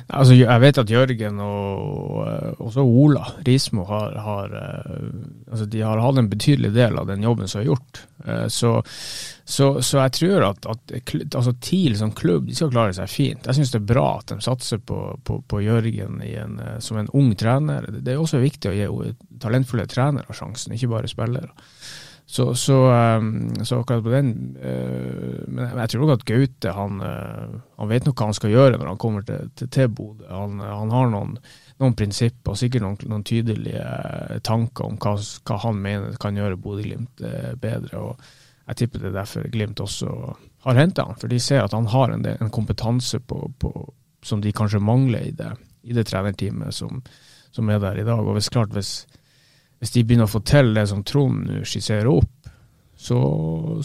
[0.08, 5.10] Altså, jeg vet at Jørgen og eh, også Ola Rismo har, har, eh,
[5.52, 8.02] altså de har hatt en betydelig del av den jobben som er gjort.
[8.24, 8.72] Eh, så,
[9.44, 10.96] så, så jeg tror at, at
[11.28, 13.52] altså TIL som klubb de skal klare seg fint.
[13.52, 17.12] Jeg syns det er bra at de satser på, på, på Jørgen en, som en
[17.12, 17.92] ung trener.
[18.00, 21.52] Det er også viktig å gi talentfulle trenere sjansen, ikke bare spillere.
[22.30, 26.98] Så, så, um, så, akkurat på den uh, Men jeg tror nok at Gaute han,
[27.00, 30.26] uh, han, vet nok hva han skal gjøre når han kommer til, til, til Bodø.
[30.28, 31.38] Han, han, har noen,
[31.80, 33.86] noen prinsipper og sikkert noen, noen tydelige
[34.44, 37.24] tanker om hva, hva, han mener kan gjøre Bodø-Glimt
[37.64, 38.04] bedre.
[38.04, 38.28] og
[38.68, 40.12] Jeg tipper det er derfor Glimt også
[40.68, 43.72] har henta han, for de ser at han har en, del, en kompetanse på, på,
[44.26, 45.54] som de kanskje mangler i det,
[45.88, 47.00] i det trenerteamet som,
[47.56, 48.20] som, er der i dag.
[48.20, 49.06] og hvis klart hvis
[49.82, 52.52] hvis de begynner å få til det som Trond nå skisserer opp,
[52.98, 53.18] så,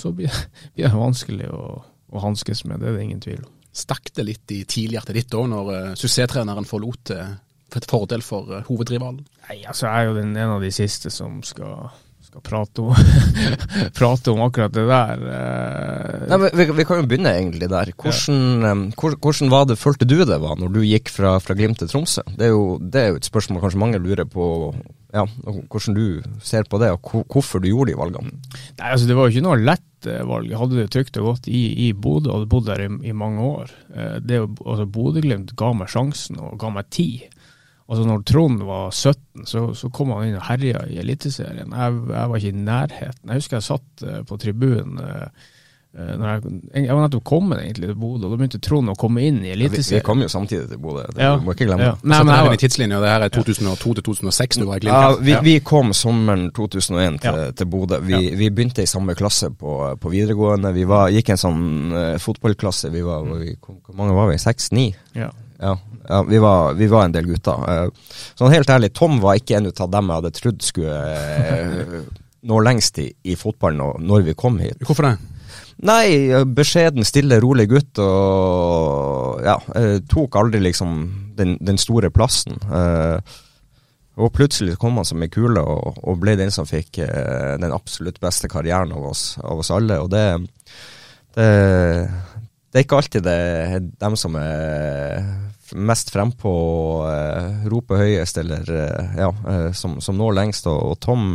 [0.01, 0.33] så blir,
[0.75, 1.65] blir, det vanskelig å,
[2.13, 2.81] å hanskes med.
[2.81, 3.51] Det er det ingen tvil om.
[3.73, 8.65] Stakk det litt i tidlighjertet ditt da, når uh, suksesstreneren forlot til fordel for uh,
[8.69, 9.23] hovedrivalen?
[9.47, 11.89] Nei, altså jeg er jo den, en av de siste som skal,
[12.33, 12.95] skal prate, om,
[13.99, 15.21] prate om akkurat det der.
[15.21, 17.93] Uh, Nei, vi, vi, kan jo begynne egentlig der.
[17.93, 18.73] Hvordan, ja.
[18.73, 21.91] um, hvordan var det, følte du det var når du gikk fra, fra Glimt til
[21.93, 22.25] Tromsø?
[22.33, 24.47] Det er, jo, det er jo et spørsmål kanskje mange lurer på
[25.13, 26.07] ja, hvordan du
[26.41, 28.33] ser på det, og hvorfor du gjorde de valgene?
[28.79, 30.49] Nei, altså Det var jo ikke noe lett eh, valg.
[30.49, 33.13] Jeg hadde det trygt og godt i, i Bodø, og hadde bodd der i, i
[33.13, 33.77] mange år.
[33.93, 37.29] Eh, det, altså Bodø-Glimt ga meg sjansen og ga meg tid.
[37.93, 41.75] Altså når Trond var 17, så, så kom han inn og herja i Eliteserien.
[41.77, 43.25] Jeg, jeg, var ikke i nærheten.
[43.27, 45.03] Jeg husker jeg satt eh, på tribunen
[45.93, 49.27] Eh, jeg, jeg, var nettopp kommet egentlig til Bodø, og da begynte Trond å komme
[49.29, 49.91] inn i Eliteserien.
[49.91, 51.35] Ja, vi, vi, kom jo samtidig til Bodø, det ja.
[51.37, 51.91] må ikke glemme.
[51.91, 51.97] Ja.
[52.09, 54.89] Nei, men er tidslinja, det her er 2002 til 2006 du var i?
[54.89, 58.01] Ja, vi, vi, kom sommeren 2001 til, til Bodø.
[58.09, 60.73] Vi, vi, begynte i samme klasse på, på videregående.
[60.73, 62.89] Vi var, gikk en sånn uh, fotballklasse.
[62.95, 64.41] Vi var, hvor mange var vi?
[64.41, 64.89] Seks-ni?
[65.19, 65.29] Ja.
[65.63, 65.77] Ja,
[66.09, 67.63] ja vi, var, vi, var, en del gutter.
[67.63, 72.01] Uh, sånn helt ærlig, Tom var ikke en av dem jeg hadde trodd skulle uh,
[72.51, 74.83] nå lengst i, i fotballen når vi kom hit.
[74.83, 75.17] Hvorfor det?
[75.83, 81.01] Nei, beskjeden, stille, rolig gutt, og ja, eh, tok aldri liksom
[81.39, 82.59] den, den store plassen.
[82.71, 83.41] Eh,
[84.23, 87.75] og plutselig kom han som ei kule og, og, ble den som fikk eh, den
[87.75, 89.99] absolutt beste karrieren av oss, av oss alle.
[90.05, 90.27] Og det,
[91.35, 91.49] det,
[92.69, 95.25] det, er ikke alltid det er dem som er
[95.75, 96.53] mest frempå,
[97.09, 100.69] eh, roper høyest, eller eh, ja, eh, som, som når lengst.
[100.71, 101.33] Og, og Tom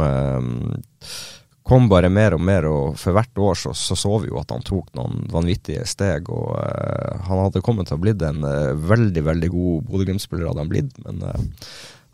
[1.67, 4.53] kom bare mer og mer, og for hvert år så så, så vi jo at
[4.55, 6.29] han tok noen vanvittige steg.
[6.31, 10.63] og uh, Han hadde kommet til å blitt en uh, veldig veldig god Bodø-Glimt-spiller, hadde
[10.63, 10.95] han blitt.
[11.03, 11.63] Men uh,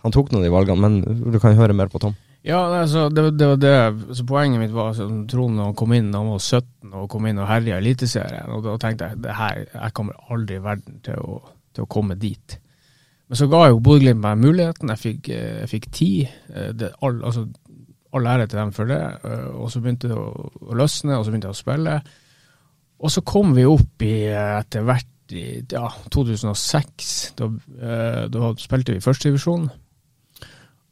[0.04, 0.82] han tok noen de valgene.
[0.82, 2.18] Men du kan høre mer på Tom.
[2.44, 3.76] Ja, altså, det, det det
[4.18, 7.40] så Poenget mitt var altså, Trond kom inn da han var 17 og kom inn
[7.40, 8.50] og herja Eliteserien.
[8.58, 11.38] Og da tenkte jeg det jeg kommer aldri i verden til å,
[11.74, 12.60] til å komme dit.
[13.28, 14.92] Men så ga jo Bodø-Glimt meg muligheten.
[14.94, 16.34] Jeg fikk, jeg fikk tid.
[16.78, 17.48] Det, all, altså,
[18.14, 19.02] all ære til dem for det.
[19.24, 21.98] Eh, og så begynte det å, å løsne, og så begynte jeg å spille.
[23.04, 27.14] Og så kom vi opp i eh, etter hvert i ja, 2006.
[27.40, 29.70] Da, eh, da spilte vi førstedivisjon.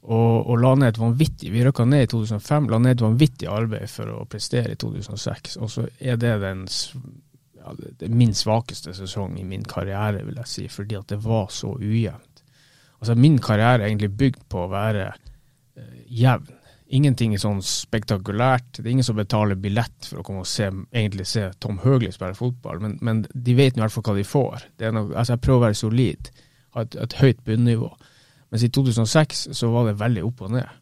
[0.02, 3.50] Og, og la ned et vanvittig Vi rykka ned i 2005, la ned et vanvittig
[3.54, 5.60] arbeid for å prestere i 2006.
[5.62, 6.66] Og så er det den
[7.62, 11.22] ja, det er min svakeste sesong i min karriere, vil jeg si, fordi at det
[11.24, 12.44] var så ujevnt.
[13.02, 16.52] Altså Min karriere er egentlig bygd på å være uh, jevn
[16.92, 18.78] ingenting sånn spektakulært.
[18.78, 22.12] Det er ingen som betaler billett for å komme og se, egentlig se Tom Høgli
[22.12, 24.66] spille fotball, men, men de vet i hvert fall hva de får.
[24.92, 26.32] Noe, altså jeg prøver å være solid,
[26.76, 27.90] ha et, et høyt bunnivå.
[28.52, 30.80] Mens i 2006 så var det veldig opp og ned.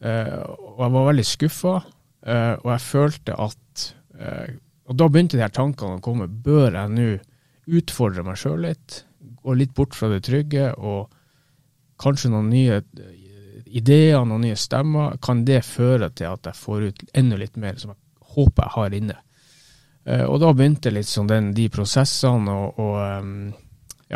[0.00, 0.38] Uh,
[0.70, 3.86] og jeg var veldig skuffa, uh, og jeg følte at
[4.20, 4.46] uh,
[4.90, 6.26] Og da begynte de her tankene å komme.
[6.26, 7.10] Bør jeg nå
[7.80, 9.04] utfordre meg sjøl litt?
[9.42, 11.10] gå litt bort fra det trygge, og
[12.00, 13.16] kanskje noen nye eh,
[13.80, 17.78] ideer, noen nye stemmer, kan det føre til at jeg får ut enda litt mer
[17.80, 18.00] som jeg
[18.34, 19.18] håper jeg har inne.
[20.04, 23.66] Eh, og da begynte litt sånn den, de prosessene, og, og eh,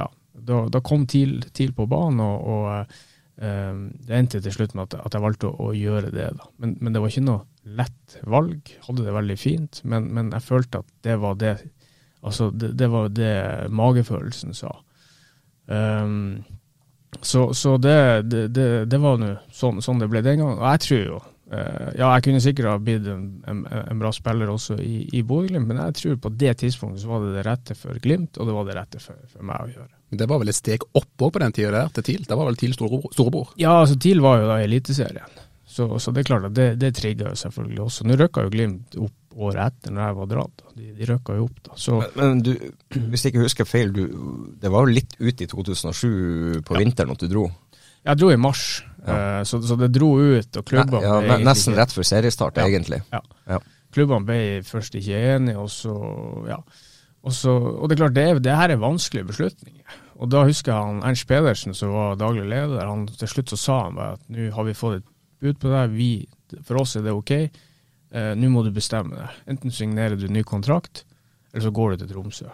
[0.00, 1.42] ja, da, da kom TIL,
[1.76, 3.02] på banen, og, og
[3.34, 6.28] det endte til slutt med at, jeg valgte å gjøre det.
[6.38, 6.44] Da.
[6.62, 8.70] Men, men, det var ikke noe lett valg.
[8.86, 11.56] Hadde det veldig fint, men, men jeg følte at det var det
[12.24, 13.34] Altså, det, det var det
[13.68, 14.70] magefølelsen sa.
[15.66, 16.44] Um,
[17.20, 20.58] så, så det, det, det, var nå sånn, sånn, det ble den gangen.
[20.58, 24.12] Og jeg tror jo uh, Ja, jeg kunne sikkert ha blitt en, en, en, bra
[24.14, 27.46] spiller også i, i Bodø-Glimt, men jeg tror på det tidspunktet så var det det
[27.48, 29.92] rette for Glimt, og det var det rette for, for meg å gjøre.
[30.10, 32.26] Det var vel et steg opp òg på den tida der, til TIL?
[32.28, 33.54] Det var vel TIL storebror?
[33.60, 35.42] Ja, altså TIL var jo da i Eliteserien.
[35.74, 38.04] Så, så, det er klart at det, det trigga jo selvfølgelig også.
[38.06, 40.64] Nå røkka jo Glimt opp året etter, når jeg var dratt.
[40.76, 41.78] De, de røkka jo opp da.
[41.80, 42.52] Så, men, men du,
[43.10, 44.04] hvis jeg ikke husker feil, du,
[44.62, 46.82] det var jo litt ut i 2007 på ja.
[46.84, 47.48] vinteren at du dro?
[48.04, 49.16] Jeg dro i mars, ja.
[49.16, 53.00] uh, så, så, det dro ut, og klubbene ja, ble Nesten rett før seriestart, egentlig.
[53.10, 53.58] Ja.
[53.94, 55.96] Klubbene ble først ikke enige, og så
[56.50, 56.60] ja.
[57.24, 60.00] Og, så, og det er klart, det, er, det her er vanskelige beslutninger.
[60.20, 63.58] Og da husker jeg han Ernst Pedersen, som var daglig leder, han til slutt så
[63.60, 65.08] sa han bare at nå har vi fått et
[65.44, 66.10] bud på det, vi,
[66.62, 67.32] for oss er det ok
[68.14, 69.40] eh, nå må du bestemme deg.
[69.50, 71.04] Enten signerer du ny kontrakt,
[71.52, 72.52] eller så går du til Tromsø.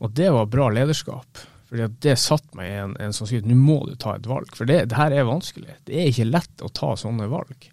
[0.00, 1.44] Og det var bra lederskap.
[1.68, 3.46] fordi det satte meg i en, en sånn.
[3.46, 4.50] Nå må du ta et valg.
[4.56, 5.76] For det, det, her er vanskelig.
[5.86, 7.68] Det er ikke lett å ta sånne valg.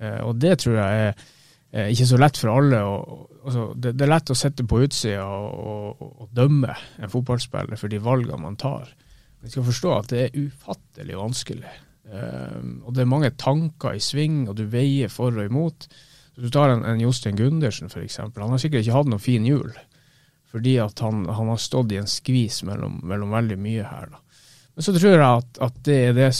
[0.00, 1.26] Eh, og det tror jeg er
[1.72, 2.82] eh, ikke så lett for alle.
[2.82, 7.12] Og, altså, det, det, er lett å sitte på utsida og, og, og, dømme en
[7.12, 8.92] fotballspiller for de valgene man tar.
[9.42, 11.74] Vi skal forstå at det er ufattelig vanskelig.
[12.06, 15.88] Eh, og det er mange tanker i sving, og du veier for og imot.
[16.36, 18.20] Du tar en, en Jostein Gundersen f.eks.
[18.20, 19.70] Han har sikkert ikke hatt noen fin jul.
[20.52, 24.10] Fordi at han, han har stått i en skvis mellom, mellom, veldig mye her.
[24.12, 24.42] Da.
[24.76, 26.30] Men så tror jeg at, at det, er det,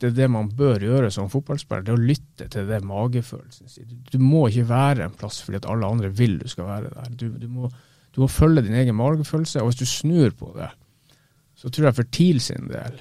[0.00, 1.84] det, det, man bør gjøre som fotballspiller.
[1.84, 3.86] Det er å lytte til det magefølelsen sier.
[3.88, 6.92] Du, du, må ikke være en plass fordi at alle andre vil du skal være
[6.94, 7.10] der.
[7.20, 7.70] Du, du, må,
[8.16, 9.60] du må følge din egen magefølelse.
[9.60, 10.70] Og hvis du snur på det,
[11.60, 12.96] så tror jeg for TIL sin del,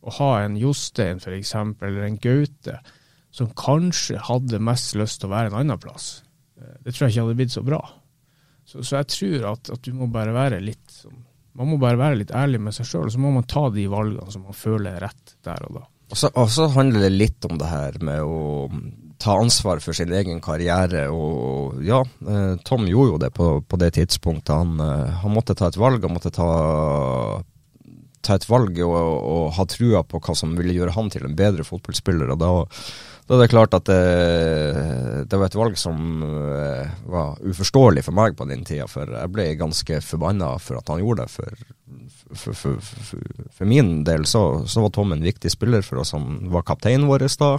[0.00, 2.80] å ha en Jostein f.eks., eller en Gaute,
[3.30, 6.24] som kanskje hadde mest lyst til å være en annen plass.
[6.58, 7.80] Eh, det tror jeg ikke hadde blitt så bra.
[8.64, 11.00] Så, så jeg tror at, at, du må bare være litt
[11.58, 13.86] Man må bare være litt ærlig med seg sjøl, og så må man ta de
[13.90, 15.86] valgene som man føler er rett der og da.
[16.10, 18.68] Og så handler det litt om det her med å
[19.20, 21.06] ta ansvar for sin egen karriere.
[21.12, 24.54] Og ja, eh, Tom gjorde jo det på, på det tidspunktet.
[24.54, 26.02] Han, eh, han, måtte ta et valg.
[26.06, 26.48] Han måtte ta,
[28.24, 31.36] ta et valg og, og, ha trua på hva som ville gjøre han til en
[31.36, 32.32] bedre fotballspiller.
[32.32, 32.52] og da
[33.30, 33.98] da er det klart at det,
[35.30, 39.30] det var et valg som uh, var uforståelig for meg på den tida, for jeg
[39.30, 41.30] ble ganske forbanna for at han gjorde det.
[41.30, 43.22] For, for, for,
[43.54, 46.10] for min del så, så, var Tom en viktig spiller for oss.
[46.18, 47.52] Han var kapteinen vår da.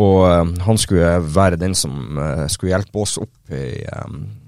[0.00, 2.16] Og uh, han skulle være den som
[2.48, 3.84] skulle hjelpe oss opp i,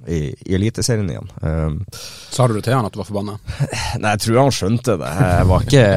[0.09, 1.29] i, i Eliteserien igjen.
[1.45, 3.37] Um, Sa du det til han at du var forbanna?
[4.01, 5.13] Nei, jeg tror han skjønte det.
[5.21, 5.89] Jeg var ikke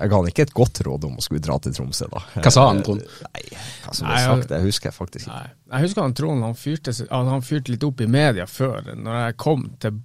[0.00, 2.22] jeg ga han ikke et godt råd om å skulle dra til Tromsø, da.
[2.40, 3.02] Hva sa han, Trond?
[3.26, 3.42] Nei,
[3.84, 5.34] hva som ble sagt, det husker jeg faktisk ikke.
[5.36, 5.50] Nei.
[5.74, 9.36] Jeg husker han Trond han fyrte, han fyrte, litt opp i media før, når jeg
[9.44, 9.98] kom til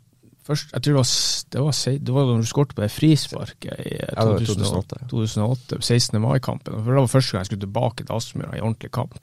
[0.46, 1.14] først, Jeg tror det var,
[1.56, 1.78] det var,
[2.10, 6.20] det var da du skåret på det frisparket i 2008, 2008 16.
[6.22, 6.76] mai-kampen.
[6.84, 9.18] For Det var første gang jeg skulle tilbake til Aspmyra i ordentlig kamp.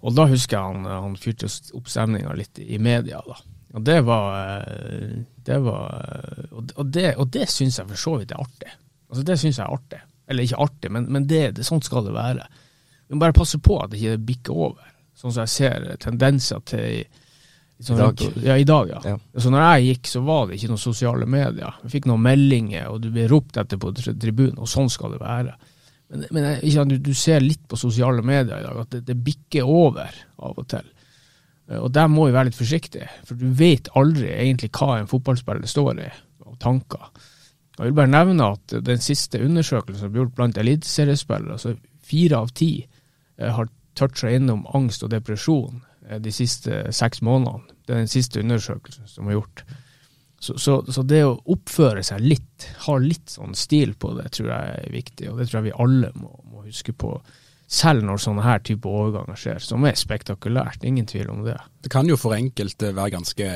[0.00, 3.20] Og da husker jeg han, han fyrte opp stemninga litt i media.
[3.26, 3.40] da.
[3.74, 8.32] Og det var, eh, det var Og det, og det syns jeg for så vidt
[8.32, 8.72] er artig.
[9.10, 10.02] Altså Det syns jeg er artig.
[10.30, 12.46] Eller ikke artig, men, men det, det, sånn skal det være.
[13.08, 16.62] Vi må bare passe på at det ikke bikker over, sånn som jeg ser tendenser
[16.70, 17.00] til
[17.82, 18.22] sånn, I dag.
[18.44, 19.00] Ja, i dag, ja.
[19.14, 19.16] ja.
[19.42, 21.80] Så når jeg gikk, så var det ikke noen sosiale medier.
[21.82, 25.22] Jeg fikk noen meldinger, og du ble ropt etter på tribunen, og sånn skal det
[25.24, 25.56] være.
[26.10, 29.18] Men, men ikke, du, du, ser litt på sosiale medier i dag at det, det
[29.26, 30.86] bikker over av og til.
[31.78, 35.70] Og der må vi være litt forsiktige, for du vet aldri egentlig hva en fotballspiller
[35.70, 36.08] står i,
[36.46, 37.10] av tanker.
[37.80, 42.42] Jeg vil bare nevne at den siste undersøkelsen som ble gjort blant eliteseriespillere, altså fire
[42.44, 47.72] av ti eh, har toucha innom angst og depresjon eh, de siste seks månedene.
[47.86, 49.64] Det er den siste undersøkelsen som er gjort.
[50.40, 54.52] Så, så, så, det å oppføre seg litt, ha litt sånn stil på det, tror
[54.52, 55.30] jeg er viktig.
[55.32, 57.14] Og det tror jeg vi alle må, må huske på
[57.70, 60.82] selv når sånne her type overganger skjer, som er spektakulært.
[60.86, 61.54] Ingen tvil om det.
[61.84, 63.50] Det kan jo for enkelte være ganske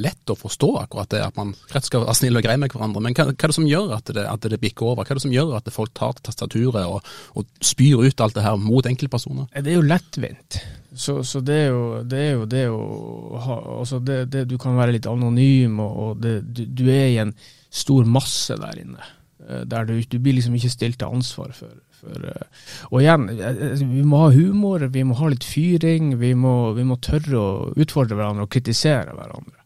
[0.00, 3.02] lett å forstå akkurat det, at man rett skal være snill og grei med hverandre.
[3.04, 5.04] Men hva, hva, er det som gjør at det, at det, bikker over?
[5.04, 8.38] Hva er det som gjør at folk tar til tastaturet og, og, spyr ut alt
[8.38, 9.52] det her mot enkeltpersoner?
[9.52, 10.60] Det er jo lettvint.
[10.96, 14.78] Så, så det, er jo, det, er jo, det å ha Altså, det, Du kan
[14.80, 17.36] være litt anonym, og, og du, du er i en
[17.68, 19.12] stor masse der inne.
[19.44, 23.28] Eh, der du, du blir liksom ikke stilt til ansvar for, for uh, Og igjen,
[23.34, 27.38] eh, vi må ha humor, vi må ha litt fyring, vi må, vi må tørre
[27.38, 29.56] å utfordre hverandre og kritisere hverandre.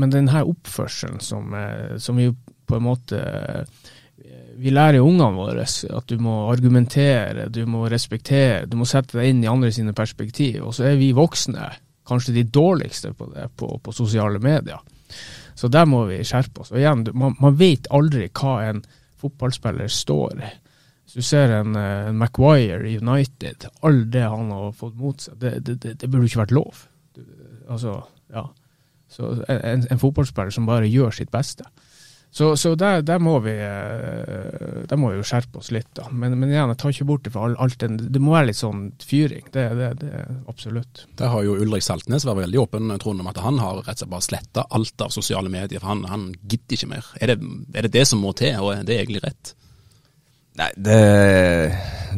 [0.00, 1.52] Men den her oppførselen som,
[2.00, 2.30] som vi
[2.64, 3.18] på en måte
[4.56, 9.32] vi lærer ungene våre at du må argumentere, du må respektere, du må sette deg
[9.32, 10.62] inn i andre sine perspektiv.
[10.68, 11.68] Og så er vi voksne
[12.08, 14.80] kanskje de dårligste på det på, på sosiale medier.
[15.54, 16.72] Så der må vi skjerpe oss.
[16.72, 18.84] Og igjen, man, man vet aldri hva en
[19.20, 20.52] fotballspiller står i.
[21.14, 25.20] Hvis du ser en, eh, en Maguire i United, alt det han har fått mot
[25.22, 26.80] seg, det, det, det, det burde ikke vært lov.
[27.70, 28.00] Altså,
[28.34, 28.48] ja.
[29.06, 31.68] Så en, en, fotballspiller som bare gjør sitt beste.
[32.34, 36.08] Så, så der, der, må vi, eh, der må vi jo skjerpe oss litt, da.
[36.10, 38.58] Men, men igjen, jeg tar ikke bort det for alt den Det må være litt
[38.58, 39.46] sånn fyring.
[39.54, 41.04] Det, det, det absolutt.
[41.20, 44.02] Der har jo Ulrik Saltnes vært veldig åpen, Trond, om at han har rett og
[44.02, 45.78] slett bare sletta alt av sosiale medier.
[45.78, 47.14] For han, han gidder ikke mer.
[47.22, 47.38] Er det,
[47.70, 49.54] er det det som må til, og er det egentlig rett?
[50.54, 50.98] Nei, det,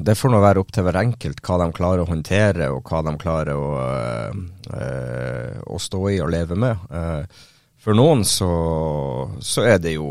[0.05, 3.01] det får nå være opp til hver enkelt hva de klarer å håndtere, og hva
[3.07, 3.69] de klarer å,
[4.77, 6.83] øh, å stå i og leve med.
[6.93, 7.25] Uh,
[7.87, 8.51] for noen så,
[9.47, 10.09] så, er det jo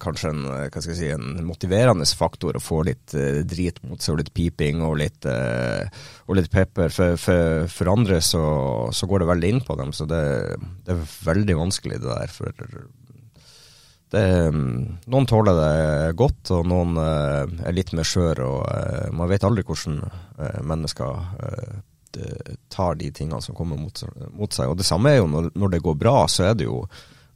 [0.00, 0.44] kanskje en,
[0.88, 3.12] si, en motiverende faktor å få litt
[3.44, 6.88] drit mot seg, og litt piping og litt, og litt pepper.
[6.88, 8.40] For, for, for andre så,
[8.88, 10.22] så, går det veldig inn på dem, så det,
[10.88, 12.32] det er veldig vanskelig det der.
[12.32, 12.56] For
[14.14, 19.44] det, noen tåler det godt, og noen uh, er litt mer skjør, og man vet
[19.44, 20.00] aldri hvordan
[20.64, 21.82] mennesker
[22.16, 24.70] Eh, tar de tingene som kommer mot, mot, seg.
[24.70, 26.80] Og Det samme er jo når, når, det går bra, så er det jo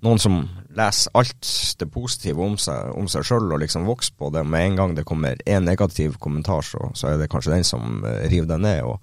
[0.03, 0.39] noen som
[0.75, 4.45] leser alt det positive om seg, sjøl og liksom vokser på det.
[4.49, 8.01] Med en gang det kommer én negativ kommentar, så, så, er det kanskje den som
[8.09, 8.83] eh, river deg ned.
[8.83, 8.99] og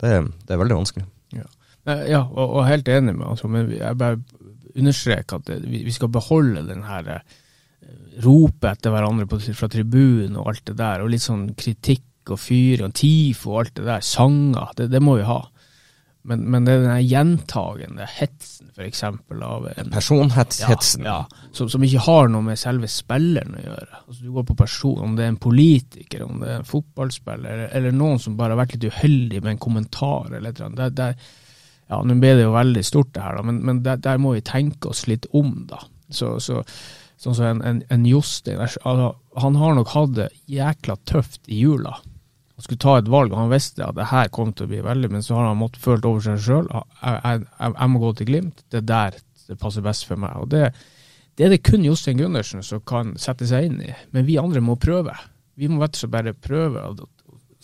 [0.00, 0.14] Det,
[0.46, 1.06] det er veldig vanskelig.
[1.36, 1.48] Ja,
[2.06, 4.20] ja og, og, helt enig med altså, men jeg bare
[4.76, 7.38] understreker at vi, skal beholde den her eh,
[8.24, 12.38] ropet etter hverandre på, fra tribunen og alt det der, og litt sånn kritikk og
[12.40, 15.40] fyring og TIFO og alt det der, sanger, det, det må vi ha.
[16.22, 19.04] Men, men det er den gjentagende hetsen, f.eks.
[19.06, 21.06] av en Personhetsen.
[21.06, 24.00] Ja, ja som, som, ikke har noe med selve spilleren å gjøre.
[24.02, 27.54] Altså, du går på person, om det er en politiker, om det er en fotballspiller,
[27.54, 30.90] eller, eller noen som bare har vært litt uheldig med en kommentar eller et eller
[30.90, 31.24] annet.
[31.90, 34.36] Ja, Nå ble det jo veldig stort, det her, da, men, men der, der, må
[34.36, 35.82] vi tenke oss litt om, da.
[36.10, 36.62] Så, så
[37.20, 41.60] sånn som en, en, en Jostein altså, Han har nok hatt det jækla tøft i
[41.60, 41.98] jula
[42.60, 44.82] han skulle ta et valg, og han visste at det her kom til å bli
[44.84, 46.66] veldig, men så har han måttet følt over seg sjøl.
[46.68, 48.58] Jeg, jeg, jeg, må gå til Glimt.
[48.68, 50.34] Det er der det passer best for meg.
[50.36, 50.66] Og det,
[51.40, 53.94] det er det kun Jostein Gundersen som kan sette seg inn i.
[54.12, 55.14] Men vi andre må prøve.
[55.56, 57.08] Vi må rett bare prøve å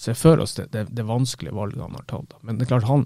[0.01, 2.33] se for oss det, det, det, vanskelige valget han har tatt.
[2.41, 3.05] Men det er klart, han,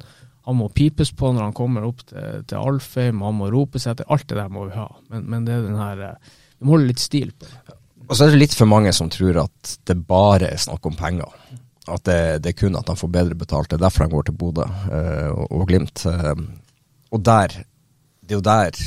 [0.50, 3.94] han må pipes på når han kommer opp til, til Alfheim, han må rope seg
[3.94, 4.08] etter.
[4.10, 4.88] Alt det der må vi ha.
[5.12, 7.76] Men, men det er den her eh, Vi må holde litt stil på det.
[8.10, 10.98] Og så er det litt for mange som tror at det bare er snakk om
[10.98, 11.30] penger.
[11.86, 13.70] At det, det, er kun at han får bedre betalt.
[13.70, 16.02] Det er derfor han går til Bodø øh, og, og, Glimt.
[16.10, 16.42] Øh,
[17.14, 18.82] og der, det er jo der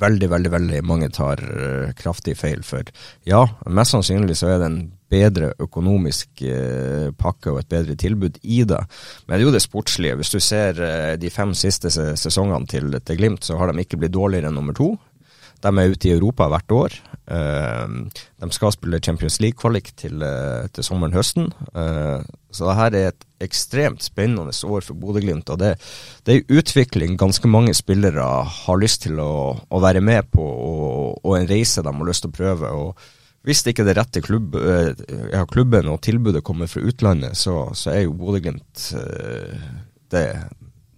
[0.00, 2.64] veldig, veldig veldig mange tar øh, kraftig feil.
[2.64, 2.88] For
[3.28, 6.42] ja, mest sannsynlig så er det en bedre økonomisk
[7.18, 8.80] pakke og et bedre tilbud i det.
[9.26, 10.18] Men det er jo det sportslige.
[10.20, 14.16] Hvis du ser de fem siste sesongene til, til Glimt, så har de ikke blitt
[14.16, 14.92] dårligere enn nummer to.
[15.58, 16.96] De er ute i Europa hvert år.
[17.28, 17.94] Eh,
[18.40, 21.50] de skal spille Champions League-kvalik til, eh, til sommeren-høsten.
[21.74, 25.50] Eh, så dette er et ekstremt spennende år for Bodø-Glimt.
[25.50, 25.74] Og det,
[26.24, 30.42] det er en utvikling ganske mange spillere har lyst til å, å være med på,
[30.42, 32.70] og, og, en reise de har lyst til å prøve.
[32.70, 33.08] og
[33.48, 34.56] hvis det ikke er det rette klubb,
[35.32, 38.90] ja, klubben og tilbudet kommer fra utlandet, så, så er jo Bodø-Glimt
[40.12, 40.24] det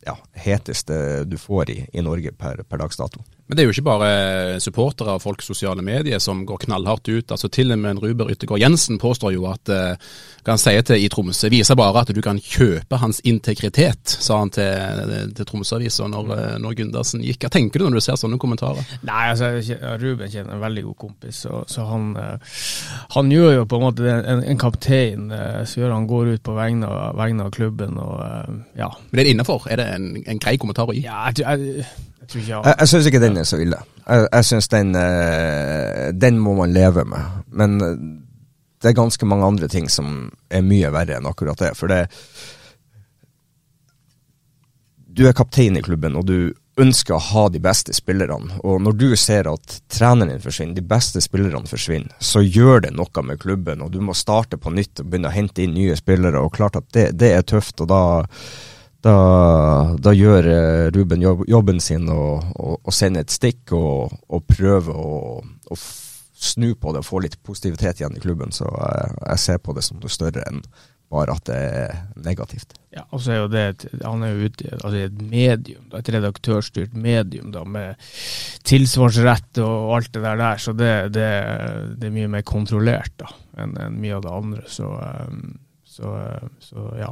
[0.07, 3.23] ja, heteste du får i, i Norge per, per dags dato.
[3.51, 7.33] Men det er jo ikke bare supportere av folk sosiale medier som går knallhardt ut.
[7.35, 9.67] altså Til og med en Ruber Yttergård Jensen påstår jo at
[10.45, 14.39] kan han sier til i Tromsø viser bare at du kan kjøpe hans integritet, sa
[14.41, 17.45] han til, til Tromsø-avisa når, eh, når Gundersen gikk.
[17.45, 18.87] Hva tenker du når du ser sånne kommentarer?
[19.07, 19.51] Nei, altså
[20.01, 22.61] Ruben kjenner en veldig god kompis, så, så han, uh,
[23.17, 25.29] han, gjør jo på en måte en, en kaptein
[25.69, 28.17] så gjør han går ut på vegne av, vegne av klubben og
[28.79, 28.89] ja.
[29.11, 29.69] Men det er innafor?
[29.71, 31.05] Er det en, en grei kommentar å gi?
[31.05, 31.45] Ja, jeg,
[31.83, 33.79] jeg jeg, jeg, syns ikke den er så ille.
[34.05, 37.43] Jeg, jeg syns den uh, Den må man leve med.
[37.57, 37.95] Men uh,
[38.81, 41.75] det er ganske mange andre ting som er mye verre enn akkurat det.
[41.79, 42.07] For det
[45.11, 48.61] Du er kaptein i klubben, og du ønsker å ha de beste spillerne.
[48.65, 52.93] Og når du ser at treneren din forsvinner, de beste spillerne forsvinner, så gjør det
[52.97, 55.99] noe med klubben, og du må starte på nytt og begynne å hente inn nye
[55.99, 56.41] spillere.
[56.41, 58.03] Og klart at det, det er tøft, og da
[59.05, 59.17] da,
[59.97, 64.45] da gjør eh, Ruben jobb, jobben sin og, og, og sender et stikk og, og
[64.51, 65.77] prøver å,
[66.41, 68.53] snu på det og få litt positivitet igjen i klubben.
[68.53, 70.63] Så jeg, jeg ser på det som noe større enn
[71.11, 72.77] bare at det er negativt.
[72.95, 75.89] Ja, og så er jo det et, Han er jo ute i altså et medium,
[75.99, 77.99] et redaktørstyrt medium da, med
[78.67, 81.27] tilsvarsrett og alt det der, der så det, det,
[81.99, 84.63] det er mye mer kontrollert da, enn enn mye av det andre.
[84.71, 86.15] Så, um, så,
[86.63, 87.11] så ja.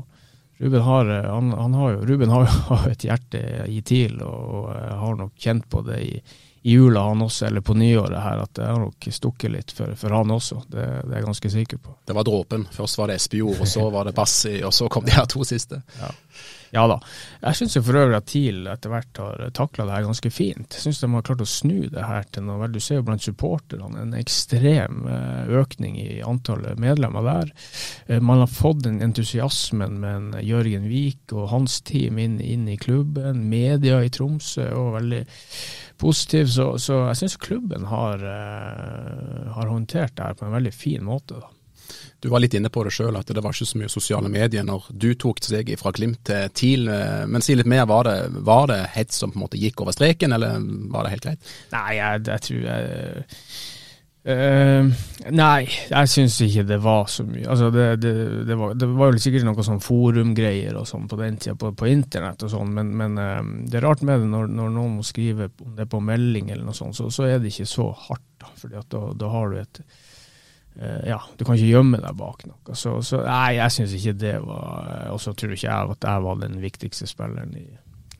[0.58, 4.70] Ruben har, uh, han, han har jo, Ruben har jo et hjerte i TIL, og
[4.72, 6.14] uh, har nok kjent på det i,
[6.62, 9.94] i jula han også, eller på nyåret her, at det har nok stukket litt for,
[9.96, 10.62] for han også.
[10.68, 11.94] Det, det er jeg ganske sikker på.
[12.08, 12.66] Det var dråpen.
[12.74, 15.44] Først var det Espejord, og så var det Bassi, og så kom de her to
[15.46, 15.82] siste.
[16.68, 16.98] Ja da.
[17.40, 20.74] Jeg syns for øvrig at TIL etter hvert har takla det her ganske fint.
[20.76, 22.68] Jeg syns de har klart å snu det her til noe.
[22.68, 27.54] Du ser jo blant supporterne en ekstrem eh, økning i antallet medlemmer der.
[28.06, 32.68] Eh, Man har fått den entusiasmen med en Jørgen Vik og hans team inn, inn
[32.68, 33.46] i klubben.
[33.48, 35.22] Media i Tromsø og veldig
[35.98, 36.48] positiv.
[36.54, 41.04] Så, så jeg syns klubben har, eh, har håndtert det her på en veldig fin
[41.04, 41.38] måte.
[41.42, 41.54] da.
[42.20, 44.64] Du var litt inne på det sjøl, at det var ikke så mye sosiale medier
[44.66, 46.88] når du tok steget fra Glimt til TIL.
[46.92, 49.80] eh, Men si litt mer, var det, var det hets som på en måte gikk
[49.84, 50.58] over streken, eller
[50.92, 51.52] var det helt greit?
[51.72, 53.34] Nei, jeg, jeg tror jeg
[54.32, 54.88] eh,
[55.34, 57.44] Nei, jeg syns ikke det var så mye.
[57.50, 58.12] Altså, det, det,
[58.48, 61.72] det, var, det var jo sikkert noe sånn forumgreier og sånn på den tida, på,
[61.76, 65.00] på internett og sånn, men, men uh, det er rart med det når, når noen
[65.06, 68.24] skrive om det på melding eller noe sånt, så, så er det ikke så hardt,
[68.40, 68.52] da.
[68.56, 72.78] fordi da, da har du et uh, ja, du kan ikke gjemme deg bak noe.
[72.78, 76.08] Så, så nei, jeg syns ikke det var eh, Og så tror ikke jeg at
[76.08, 77.66] jeg var den viktigste spilleren i,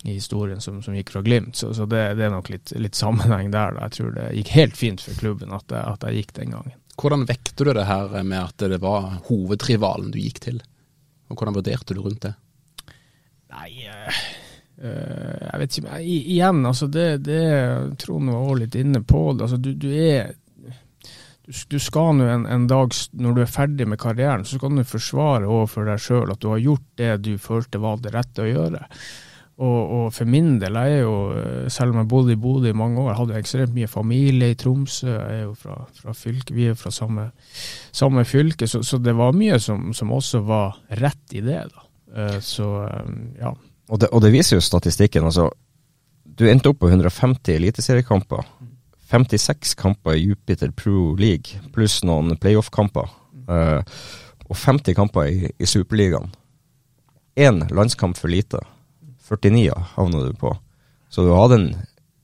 [0.05, 2.95] i historien som, som gikk fra Glimt, så, så det, det er nok litt, litt
[2.95, 3.73] sammenheng der.
[3.75, 3.89] Da.
[3.89, 6.77] Jeg tror det gikk helt fint for klubben at jeg, at jeg gikk den gangen.
[6.99, 10.61] Hvordan vekter du det her med at det var hovedrivalen du gikk til?
[11.29, 12.35] Og hvordan vurderte du rundt det?
[13.53, 14.23] Nei, eh,
[14.79, 16.01] jeg vet ikke.
[16.01, 17.43] i- Igjen, altså det, det
[18.03, 19.47] Trond var også litt inne på det.
[19.49, 20.35] Altså du, du er
[21.49, 24.75] du, du skal nå en, en dag, når du er ferdig med karrieren, så skal
[24.77, 28.45] du forsvare overfor deg sjøl at du har gjort det du følte var det rette
[28.45, 28.83] å gjøre.
[29.59, 32.71] Og, og for min del, jeg er jo, eh, selv om jeg bodde i Bodø
[32.71, 35.09] i mange år, hadde jeg ekstremt mye familie i Tromsø.
[35.11, 37.25] Jeg er jo fra, fra fylke, vi er fra samme,
[37.91, 41.65] samme fylke, så, så det var mye som, som også var rett i det.
[41.75, 41.83] da.
[42.15, 43.51] Eh, Så eh, ja.
[43.89, 45.25] Og det, og det viser jo statistikken.
[45.27, 45.49] altså
[46.23, 48.47] Du endte opp på 150 eliteseriekamper.
[49.11, 53.09] 56 kamper i Jupiter Pro League, pluss noen playoff-kamper.
[54.49, 56.31] og 50 kamper i, i Superligaen.
[57.37, 58.61] Én landskamp for lite.
[59.29, 60.55] 49 havna du på.
[61.13, 61.71] Så du hadde en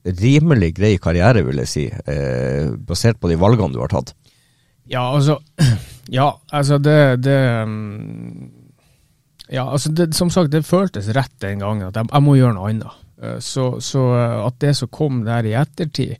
[0.05, 4.13] rimelig grei karriere, vil jeg si, eh, basert på de valgene du har tatt.
[4.91, 5.39] Ja, altså
[6.13, 8.51] Ja, altså det, det um,
[9.49, 12.57] Ja, altså det, som sagt, det føltes rett den gangen at jeg, jeg må gjøre
[12.59, 13.01] noe annet.
[13.23, 16.17] Eh, Så, så eh, at det som kom der i ettertid,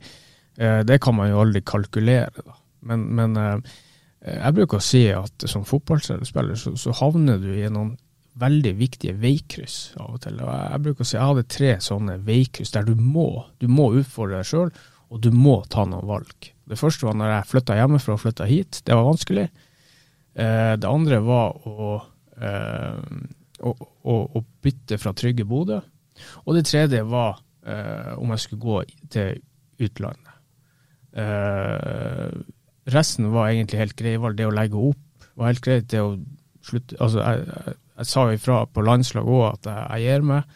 [0.57, 2.33] eh, det kan man jo aldri kalkulere.
[2.41, 2.57] Da.
[2.85, 3.37] Men, men
[4.25, 7.95] jeg bruker å si at som fotballspiller så, så havner du i noen
[8.39, 10.41] veldig viktige veikryss av og til.
[10.43, 13.29] Og jeg, bruker å si jeg hadde tre sånne veikryss der du må,
[13.63, 14.73] du må utfordre deg sjøl,
[15.13, 16.49] og du må ta noen valg.
[16.65, 18.81] Det første var når jeg flytta hjemmefra og flytta hit.
[18.83, 19.45] Det var vanskelig.
[20.35, 21.95] Eh, det andre var å,
[22.41, 22.97] eh,
[23.61, 25.79] å, å, å bytte fra trygge Bodø.
[26.43, 28.81] Og det tredje var eh, om jeg skulle gå
[29.13, 29.39] til
[29.85, 30.31] utlandet.
[32.91, 34.17] Resten var egentlig helt grei.
[34.35, 35.87] Det å legge opp var helt greit.
[35.91, 36.17] Det å
[36.65, 40.55] slutte Altså, jeg, jeg, sa ifra på landslag òg at jeg, gir meg.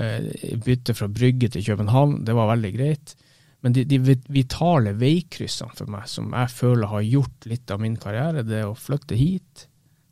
[0.00, 3.14] Jeg bytte fra Brygge til København, det var veldig greit.
[3.60, 3.98] Men de, de
[4.32, 8.70] vitale veikryssene for meg, som jeg føler har gjort litt av min karriere, det er
[8.70, 9.66] å flytte hit,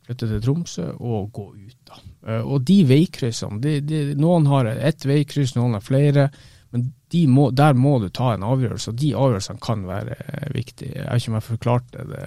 [0.05, 1.79] flytte til Tromsø og gå ut.
[1.89, 1.97] da.
[2.27, 6.29] Eh, Og de veikryssene, de, de, noen har ett veikryss, noen har flere,
[6.69, 6.91] men
[7.33, 10.93] må, der må du ta en avgjørelse, og de avgjørelsene kan være eh, viktige.
[10.99, 12.25] Jeg har ikke om jeg forklarte det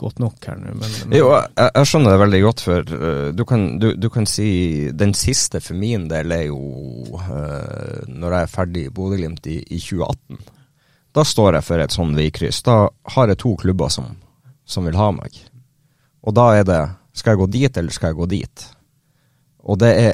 [0.00, 3.26] godt nok her nå, men, men Jo, jeg, jeg skjønner det veldig godt, for uh,
[3.36, 4.48] du, kan, du, du kan si
[4.96, 6.60] Den siste for min del er jo
[7.18, 10.40] uh, når jeg er ferdig i Bodø-Glimt i, i 2018.
[11.16, 12.62] Da står jeg for et sånn veikryss.
[12.66, 12.80] Da
[13.14, 14.12] har jeg to klubber som,
[14.64, 15.40] som vil ha meg.
[16.22, 16.82] Og da er det
[17.16, 18.66] Skal jeg gå dit, eller skal jeg gå dit?
[19.66, 20.12] Og det er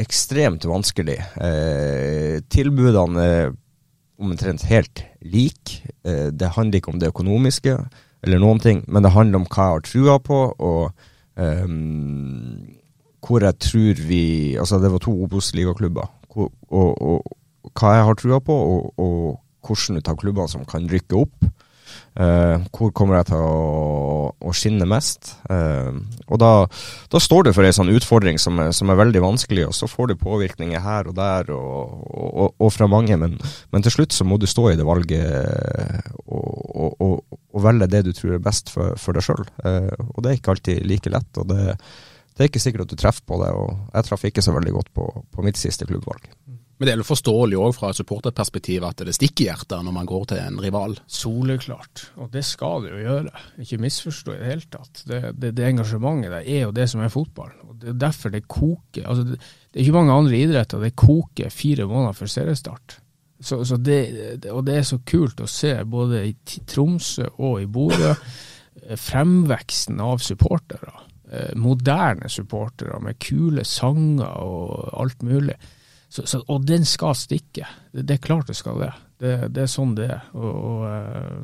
[0.00, 1.16] ekstremt vanskelig.
[1.42, 3.50] Eh, tilbudene er
[4.20, 5.82] omtrent helt like.
[6.06, 7.74] Eh, det handler ikke om det økonomiske
[8.22, 10.90] eller noen ting, men det handler om hva jeg har trua på, og
[11.40, 12.76] um,
[13.24, 14.24] hvor jeg tror vi
[14.60, 16.08] Altså, det var to Obos-ligaklubber.
[16.30, 19.40] Og, og, og hva jeg har trua på, og, og
[19.70, 21.44] ut av klubbene som kan rykke opp.
[22.20, 25.34] Eh, hvor kommer jeg til å å skinne mest.
[25.50, 26.00] Uh,
[26.30, 26.50] og da,
[27.12, 29.88] da, står du for ei sånn utfordring som er, som er, veldig vanskelig, og så
[29.90, 33.16] får du påvirkninger her og der og, og, og fra mange.
[33.20, 33.36] Men,
[33.72, 38.12] men, til slutt så må du stå i det valget og, og velge det du
[38.16, 39.44] tror er best for, for deg sjøl.
[39.64, 41.30] Uh, og det er ikke alltid like lett.
[41.42, 44.44] og det, det er ikke sikkert at du treffer på det, og jeg traff ikke
[44.44, 46.30] så veldig godt på, på mitt siste klubbvalg.
[46.80, 49.92] Men det er jo forståelig òg fra et supporterperspektiv at det stikker i hjertet når
[49.92, 50.94] man går til en rival?
[51.12, 53.42] Soleklart, og det skal det jo gjøre.
[53.60, 55.02] Ikke misforstå i det hele tatt.
[55.04, 57.50] Det, det, det engasjementet der er jo det som er fotball.
[57.66, 59.04] og Det er derfor det koker.
[59.04, 62.94] Altså, det, det, er ikke mange andre idretter det koker fire måneder før seriestart.
[63.44, 66.32] Så, så og det er så kult å se, både i
[66.64, 68.14] Tromsø og i Bodø,
[68.86, 70.94] eh, fremveksten av supportere.
[71.28, 75.58] Eh, moderne supportere med kule sanger og alt mulig.
[76.10, 77.66] Så, så, og den skal stikke.
[77.92, 78.92] Det, det, er klart det skal det.
[79.22, 80.24] Det, det er sånn det er.
[80.34, 81.34] Og, og, eh,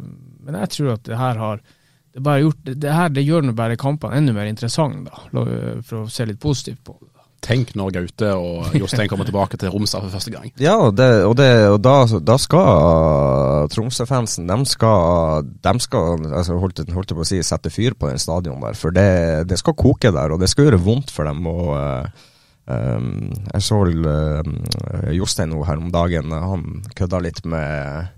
[0.47, 3.77] men jeg tror at det her har det, bare gjort, det, her det gjør bare
[3.79, 7.13] kampene enda mer interessante, for å se litt positivt på det.
[7.47, 10.49] Tenk når Gaute og Jostein kommer tilbake til Romsdal for første gang.
[10.59, 11.95] Ja, det, og, det, og da,
[12.25, 17.95] da, skal Tromsø-fansen De skal, de skal altså holdt, holdt på å si, sette fyr
[17.95, 18.79] på den stadion der.
[18.79, 21.45] For det, det skal koke der, og det skal gjøre vondt for dem.
[21.53, 22.27] og uh,
[22.67, 28.13] Um, jeg så uh, Jostein nå her om dagen, han kødda litt med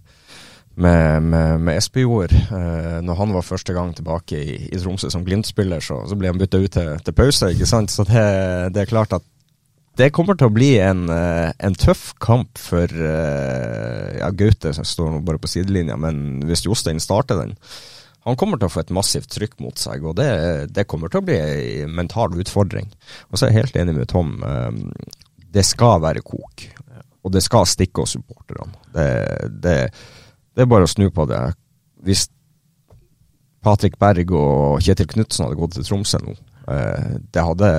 [0.78, 2.32] med, med, med Espejord.
[2.52, 6.30] Uh, når han var første gang tilbake i, i Tromsø som Glimt-spiller, så, så, ble
[6.30, 7.50] han bytta ut til, til, pause.
[7.54, 7.90] ikke sant?
[7.90, 8.22] Så det,
[8.74, 9.26] det, er klart at
[9.98, 14.86] det kommer til å bli en, uh, en tøff kamp for uh, ja, Gaute, som
[14.86, 17.56] står nå bare på sidelinja, men hvis Jostein starter den,
[18.28, 20.28] han kommer til å få et massivt trykk mot seg, og det,
[20.76, 21.36] det kommer til å bli
[21.84, 22.90] en mental utfordring.
[23.30, 24.34] Og så er jeg helt enig med Tom.
[24.42, 24.82] Um,
[25.54, 26.66] det skal være kok,
[27.24, 28.74] og det skal stikke hos supporterne.
[28.92, 29.06] Det,
[29.64, 31.40] det, det, er bare å snu på det.
[32.04, 32.26] Hvis
[33.64, 36.36] Patrick Berg og Kjetil Knutsen hadde gått til Tromsø nå,
[36.68, 37.72] uh, det hadde,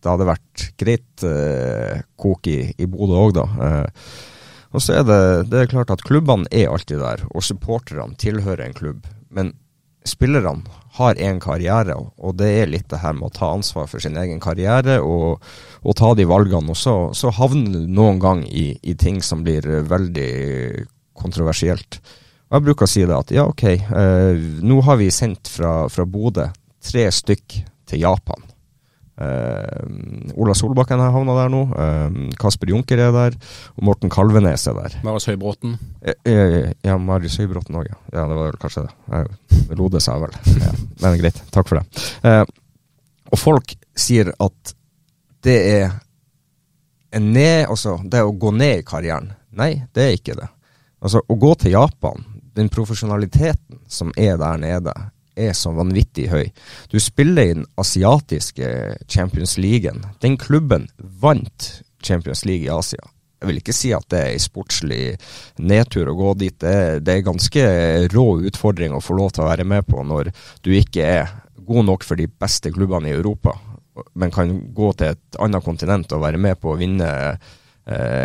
[0.00, 3.46] det hadde vært greit uh, kok i, i Bodø òg, da.
[4.76, 5.20] Og så er det,
[5.52, 9.06] det er klart at klubbene er alltid der, og supporterne tilhører en klubb.
[9.32, 9.54] Men
[10.08, 10.64] spillerne
[10.96, 14.16] har en karriere, og det er litt det her med å ta ansvar for sin
[14.16, 15.42] egen karriere og,
[15.82, 16.72] og ta de valgene.
[16.72, 20.30] Og så, så havner du noen gang i, i, ting som blir veldig
[21.16, 22.00] kontroversielt.
[22.48, 25.82] Og Jeg bruker å si det at ja, ok, eh, nå har vi sendt fra,
[25.92, 26.48] fra Bodø
[26.86, 28.46] tre stykk til Japan.
[29.16, 31.62] Uh, Ola Solbakken har havna der nå.
[31.72, 33.36] Uh, Kasper Junker er der.
[33.76, 34.98] Og Morten Kalvenes er der.
[35.06, 35.76] Marius Høybråten?
[36.04, 37.98] Uh, ja, Marius Høybråten òg, ja.
[38.12, 38.26] ja.
[38.28, 39.76] Det var vel kanskje det.
[39.78, 40.36] Lode seg vel.
[40.60, 40.72] Ja.
[41.04, 42.34] Men greit, takk for det.
[43.32, 44.76] og folk sier at
[45.46, 45.94] det er
[47.16, 49.30] en ned, altså det å gå ned i karrieren.
[49.56, 50.48] Nei, det er ikke det.
[51.00, 52.24] Altså, å gå til Japan,
[52.56, 54.94] den profesjonaliteten som er der nede,
[55.36, 56.46] er så vanvittig høy.
[56.92, 58.70] Du spiller i den asiatiske
[59.08, 59.92] Champions League.
[60.24, 61.68] Den klubben vant
[62.02, 63.04] Champions League i Asia.
[63.36, 65.00] Jeg vil ikke si at det er en sportslig
[65.60, 66.56] nedtur å gå dit.
[66.56, 67.64] Det er, det er ganske
[68.14, 70.32] rå utfordring å få lov til å være med på når
[70.64, 71.34] du ikke er
[71.66, 73.52] god nok for de beste klubbene i Europa,
[74.14, 77.08] men kan gå til et annet kontinent og være med på å vinne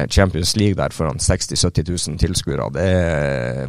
[0.09, 2.65] Champions League der foran 60 000-70 000 tilskuere.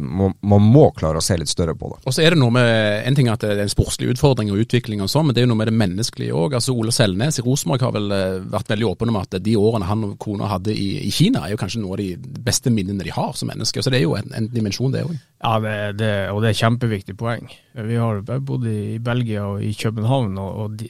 [0.01, 1.99] Man må klare å se litt større på det.
[2.07, 4.51] Og så er det noe med, En ting er at det er en sportslig utfordring
[4.53, 6.57] og utvikling, og sånn, men det er jo noe med det menneskelige òg.
[6.57, 9.89] Altså, Ole Selnes i Rosenborg har vel eh, vært veldig åpen om at de årene
[9.89, 13.05] han og kona hadde i, i, Kina, er jo kanskje noe av de beste minnene
[13.05, 13.85] de har som mennesker.
[13.85, 15.13] Så det er jo en, en dimensjon, det òg.
[15.43, 17.51] Ja, det, det, og det er kjempeviktig poeng.
[17.73, 20.89] Vi har bodd i Belgia og i København, og, og de,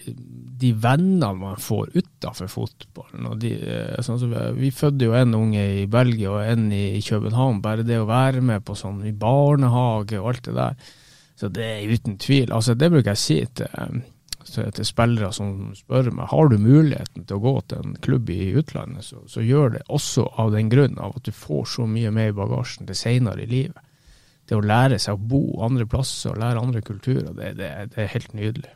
[0.63, 5.13] de, vennene man får utafor fotballen og de, eh, sånn som vi, vi fødte jo
[5.17, 7.61] en unge i Belgia og en i, København.
[7.63, 10.89] Bare det å være med på sånn i barnehage og alt det der.
[11.39, 12.51] Så det er uten tvil.
[12.53, 14.03] Altså, det bruker jeg si til,
[14.45, 18.29] til, til spillere som spør meg har du muligheten til å gå til en klubb
[18.29, 21.87] i utlandet, så, så gjør det også av den grunn av at du får så
[21.89, 23.81] mye med i bagasjen til seinere i livet
[24.49, 28.01] det å lære seg å bo andre plasser og lære andre kulturer, det, det, det
[28.03, 28.73] er helt nydelig.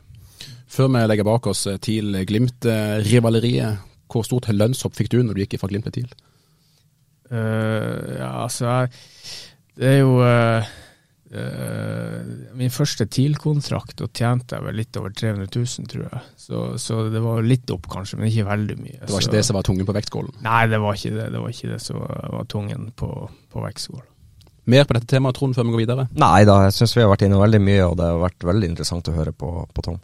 [0.68, 3.72] Før vi legger bak oss eh, TIL-Glimt-rivaleriet,
[4.12, 6.12] hvor stort lønnshopp fikk du når du gikk fra Glimt til TIL?
[7.28, 8.86] Uh, ja, altså
[9.76, 10.64] Det er jo uh,
[11.36, 12.22] uh,
[12.56, 16.22] Min første TIL-kontrakt, og tjente jeg vel litt over 300 000, tror jeg.
[16.40, 19.00] Så, så, det var litt opp, kanskje, men ikke veldig mye.
[19.02, 20.38] Det var ikke så, det som var tungen på vektskålen?
[20.46, 21.28] Nei, det var ikke det.
[21.34, 23.12] Det var ikke det som var tungen på,
[23.52, 24.08] på vektskålen.
[24.68, 26.08] Mer på dette temaet, Trond, før vi går videre?
[26.20, 28.68] Nei da, jeg syns vi har vært inne veldig mye, og det har vært veldig
[28.68, 30.00] interessant å høre på, på Tom.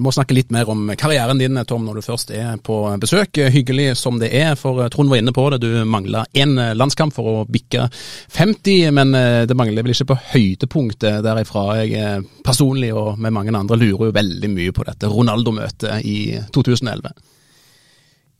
[0.00, 3.36] Vi må snakke litt mer om karrieren din, Tom, når du først er på besøk.
[3.52, 5.58] Hyggelig som det er, for Trond var inne på det.
[5.60, 7.84] Du mangla én landskamp for å bikke
[8.32, 9.12] 50, men
[9.44, 11.66] det mangler vel ikke på høydepunktet derifra.
[11.84, 16.18] Jeg personlig og med mange andre lurer jo veldig mye på dette Ronaldo-møtet i
[16.56, 17.12] 2011.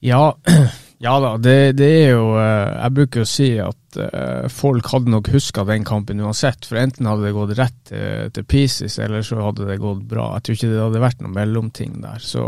[0.09, 0.31] Ja,
[1.01, 5.31] ja da, det, det, er jo Jeg bruker å si at uh, folk hadde nok
[5.33, 6.69] huska den kampen uansett.
[6.69, 10.35] For enten hadde det gått rett til, til pieces, eller så hadde det gått bra.
[10.37, 12.21] Jeg tror ikke det hadde vært noen mellomting der.
[12.21, 12.45] Så,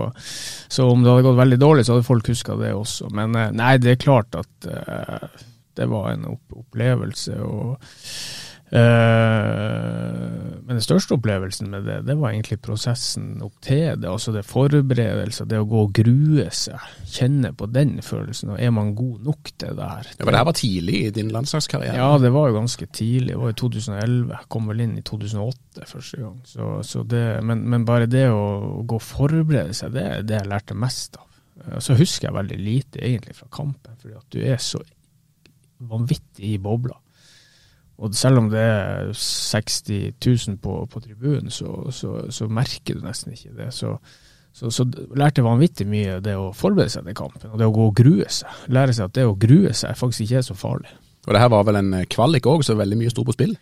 [0.68, 3.08] så om det hadde gått veldig dårlig, så hadde folk huska det også.
[3.16, 4.68] Men uh, nei, det er klart at
[5.72, 7.40] det var en opplevelse.
[7.40, 7.80] og
[8.72, 14.08] men den største opplevelsen med det, det var egentlig prosessen opp til det.
[14.08, 16.80] Altså det forberedelser, det å gå og grue seg.
[17.12, 18.54] Kjenne på den følelsen.
[18.54, 20.08] og Er man god nok til det her?
[20.14, 21.98] Ja, men det her var tidlig i din landslagskarriere?
[22.00, 23.34] Ja, det var jo ganske tidlig.
[23.34, 24.32] Det var i 2011.
[24.32, 26.40] Jeg Kom vel inn i 2008 første gang.
[26.48, 28.42] Så, så det, men, men, bare det å
[28.88, 31.28] gå og forberede seg, det er det jeg lærte mest av.
[31.84, 34.80] Så husker jeg veldig lite egentlig fra kampen, fordi at du er så
[35.92, 36.96] vanvittig i bobla.
[37.98, 43.04] Og selv om det er 60 000 på, på tribunen, så, så, så, merker du
[43.04, 43.68] nesten ikke det.
[43.76, 43.94] Så,
[44.52, 47.76] så, så lærte jeg vanvittig mye det å forberede seg til kampen, og det å
[47.76, 48.66] gå og grue seg.
[48.72, 50.92] Lære seg at det å grue seg faktisk ikke er så farlig.
[51.22, 53.54] Og det her var vel en kvalik òg, så veldig mye sto på spill?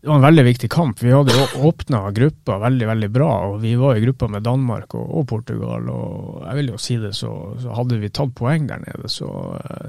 [0.00, 1.02] Det var en veldig viktig kamp.
[1.02, 3.28] Vi hadde åpna gruppa veldig veldig bra.
[3.50, 5.90] og Vi var i gruppa med Danmark og, og Portugal.
[5.92, 9.28] og jeg vil jo si det, så, så hadde vi tatt poeng der nede, så,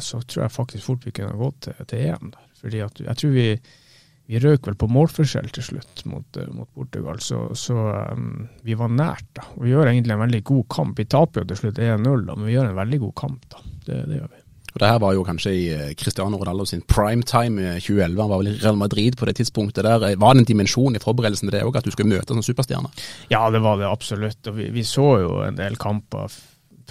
[0.04, 2.51] så, tror jeg faktisk fort vi kunne gått til, til EM der.
[2.62, 3.48] Fordi at jeg tror vi,
[4.32, 7.78] vi røk vel på målforskjell til slutt mot, uh, mot Portugal, så, så
[8.14, 9.28] um, vi var nært.
[9.38, 9.48] da.
[9.58, 11.02] Og Vi gjør egentlig en veldig god kamp.
[11.02, 13.50] Vi taper jo til slutt 1-0, men vi gjør en veldig god kamp.
[13.52, 13.66] da.
[13.82, 14.40] Det, det, gjør vi.
[14.72, 18.22] Og Det her var jo kanskje i eh, Cristiano Ronaldo sin primetime i 2011.
[18.22, 19.84] Han var vel i Real Madrid på det tidspunktet.
[19.84, 20.16] der.
[20.16, 22.94] Var det en dimensjon i forberedelsen til det òg, at du skulle møte en superstjerne?
[23.34, 24.40] Ja, det var det absolutt.
[24.48, 26.32] Og vi, vi så jo en del kamper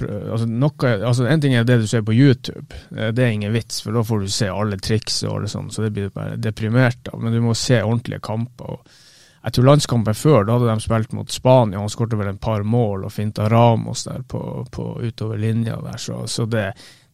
[0.06, 3.54] altså, noe, altså En ting er det du ser på YouTube, eh, det er ingen
[3.54, 6.38] vits, for da får du se alle triks og alle sånt, så det blir bare
[6.40, 7.20] deprimert av.
[7.22, 8.76] Men du må se ordentlige kamper.
[8.76, 8.98] og
[9.40, 12.64] jeg tror landskampen før, da hadde de spilt mot Spania, han skåret vel en par
[12.66, 14.40] mål og finta Ramos der på,
[14.72, 16.66] på utover linja der, så, så det,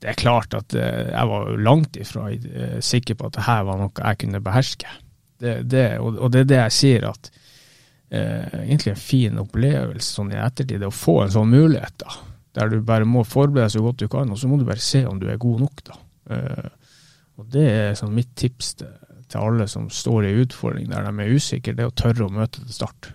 [0.03, 3.63] det, er klart at det, jeg var langt ifra eh, sikker på at det her
[3.69, 4.91] var noe jeg kunne beherske.
[5.39, 7.31] Det, og, og, det er det jeg sier, at
[8.11, 11.95] eh, egentlig en fin opplevelse sånn i ettertid, det å få en sånn mulighet.
[12.03, 14.67] da der du bare må forberede deg så godt du kan, og så må du
[14.69, 15.83] bare se om du er god nok.
[15.87, 15.99] da.
[16.31, 16.71] Uh,
[17.37, 18.95] og Det er sånn mitt tips til,
[19.29, 22.33] til, alle som står i utfordring der de er usikre, det er å tørre å
[22.33, 23.13] møte til start.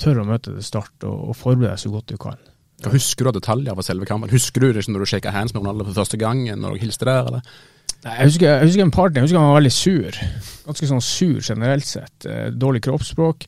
[0.00, 2.40] Tørre å møte til start og, og forberede deg så godt du kan.
[2.82, 4.32] Hva Husker du av detaljer fra selve kampen?
[4.32, 7.06] Husker du det når du shaka hands med Ronaldo for første gang, når dere hilste
[7.06, 7.28] der?
[7.30, 7.52] eller?
[8.02, 10.16] Nei, jeg husker, jeg husker en partner, jeg husker han var veldig sur.
[10.66, 12.26] Ganske sånn sur generelt sett.
[12.26, 13.46] Eh, dårlig kroppsspråk.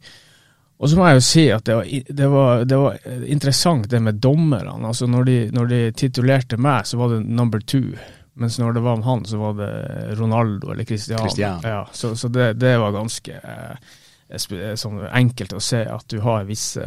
[0.83, 1.87] Og så må jeg jo si at det var,
[2.19, 2.97] det var, det var
[3.31, 4.75] interessant det med dommerne.
[4.89, 7.95] Altså når de, når de, titulerte meg, så var det number two.
[8.35, 9.71] Mens når det var om han, så var det
[10.19, 11.23] Ronaldo eller Cristiano.
[11.23, 11.63] Christian.
[11.63, 16.49] Ja, så, så det, det, var ganske eh, sånn enkelt å se at du har
[16.49, 16.83] visse,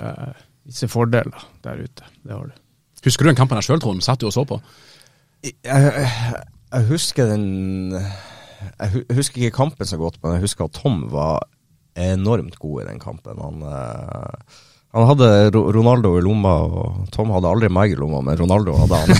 [0.67, 2.11] visse, fordeler der ute.
[2.27, 2.59] Det har du.
[3.07, 4.03] Husker du den kampen jeg sjøl, Trond?
[4.03, 4.59] Satt du og så på?
[5.45, 6.07] Jeg, jeg,
[6.73, 11.45] jeg husker den Jeg husker ikke kampen så godt, men jeg husker at Tom var
[11.97, 13.37] enormt god i den kampen.
[13.41, 14.33] Han, eh,
[14.95, 16.83] han hadde Ronaldo i lomma, og
[17.13, 19.09] Tom hadde aldri meg i lomma, men Ronaldo hadde han.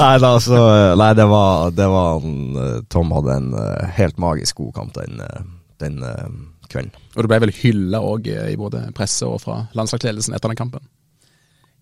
[0.00, 0.58] nei, da, så,
[0.98, 3.62] nei det, var, det var han, eh, Tom hadde en uh,
[3.98, 5.12] helt magisk god kamp den,
[5.82, 6.28] den uh,
[6.72, 6.92] kvelden.
[7.14, 10.82] Og du ble vel hylla òg i både presse og fra landslagsledelsen etter den kampen?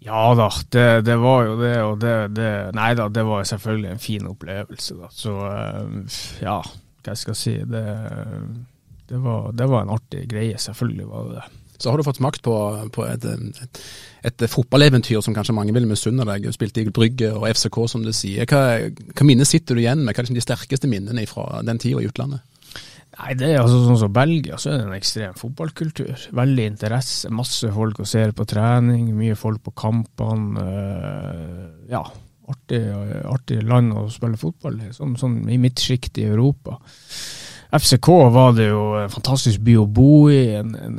[0.01, 3.91] Ja da, det, det, var jo det, og det, det Nei da, det var selvfølgelig
[3.91, 5.11] en fin opplevelse, da.
[5.13, 6.63] Så uh, ja,
[7.01, 7.57] hva jeg skal si.
[7.65, 7.85] Det,
[9.11, 11.49] det, var, det, var, en artig greie, selvfølgelig var det det.
[11.81, 12.55] Så har du fått smakt på,
[12.93, 13.79] på et, et,
[14.29, 16.45] et, fotballeventyr som kanskje mange vil misunne deg.
[16.45, 18.45] Du spilte i Brygge og FCK, som du sier.
[18.45, 20.13] Hva, hva minner sitter du igjen med?
[20.13, 22.45] Hva er liksom de sterkeste minnene fra den tida i utlandet?
[23.21, 26.29] Nei, det er altså Sånn som Belgia, så er det en ekstrem fotballkultur.
[26.37, 27.33] Veldig interesse.
[27.35, 30.65] Masse folk å se på trening, mye folk på kampene.
[30.65, 32.05] Øh, ja,
[32.51, 32.83] artig,
[33.31, 36.79] artig land å spille fotball i, sånn, sånn i midtsjiktet i Europa.
[37.71, 40.97] FCK var det jo en fantastisk by å bo i, en, en,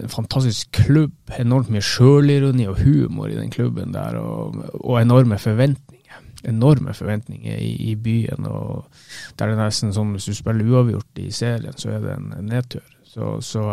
[0.00, 1.12] en fantastisk klubb.
[1.36, 6.22] Enormt mye sjølironi og humor i den klubben der, og, og enorme forventninger.
[6.48, 8.48] Enorme forventninger i, i, byen.
[8.48, 8.88] og
[9.36, 12.48] Der er nesten sånn hvis du spiller uavgjort i serien, så er det en, en
[12.48, 12.84] nedtur.
[13.04, 13.66] Så, så,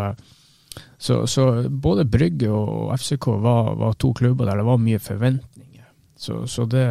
[1.00, 5.53] så, så, både Brygge og FCK var, var to klubber der det var mye forventninger
[6.24, 6.86] så, så det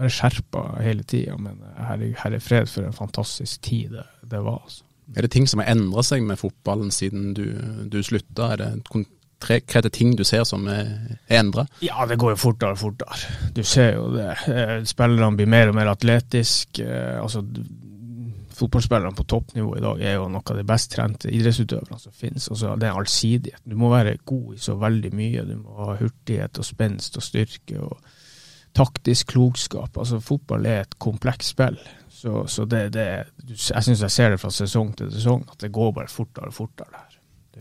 [0.00, 4.40] Være skjerpa hele tida, men herre, her, er fred for en fantastisk tid det, det
[4.46, 4.62] var.
[4.64, 4.86] altså.
[5.16, 7.44] Er det ting som har endra seg med fotballen siden du,
[7.90, 8.52] du slutta?
[8.54, 11.66] Er det konkrete ting du ser som er, er endra?
[11.84, 13.18] Ja, det går jo fortere og fortere.
[13.56, 14.30] Du ser jo det.
[14.52, 16.86] Eh, spillerne blir mer og mer atletiske.
[16.86, 17.42] Eh, altså,
[18.60, 22.48] fotballspillerne på toppnivå i dag er jo noe av de best trente idrettsutøverne som finnes.
[22.52, 23.62] Altså, det er allsidighet.
[23.64, 25.46] Du må være god i så veldig mye.
[25.48, 27.96] Du må ha hurtighet og spenst og styrke og
[28.76, 29.96] taktisk klokskap.
[29.98, 31.80] Altså, fotball er et komplekst spill.
[32.20, 33.06] Så, så det, det,
[33.48, 36.58] jeg syns jeg ser det fra sesong til sesong, at det går bare fortere og
[36.58, 37.06] fortere.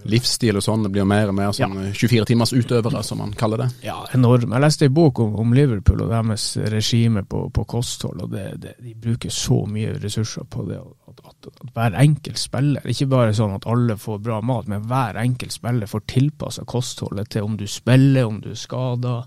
[0.10, 1.92] Livsstil og sånn, det blir mer og mer sånn ja.
[1.98, 3.68] 24-timers utøvere, som man kaller det?
[3.88, 4.54] Ja, enorm.
[4.56, 8.46] Jeg leste en bok om, om Liverpool og deres regime på, på kosthold, og det,
[8.64, 10.80] det, de bruker så mye ressurser på det.
[11.10, 14.88] At, at, at, hver enkelt spiller, ikke bare sånn at alle får bra mat, men
[14.90, 19.20] hver enkelt spiller får tilpassa kostholdet til om du spiller, om du er skada,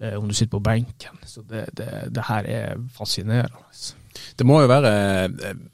[0.00, 1.22] eh, om du sitter på benken.
[1.26, 3.66] Så det, det her er fascinerende.
[4.36, 4.92] Det må jo være
[5.26, 5.64] eh,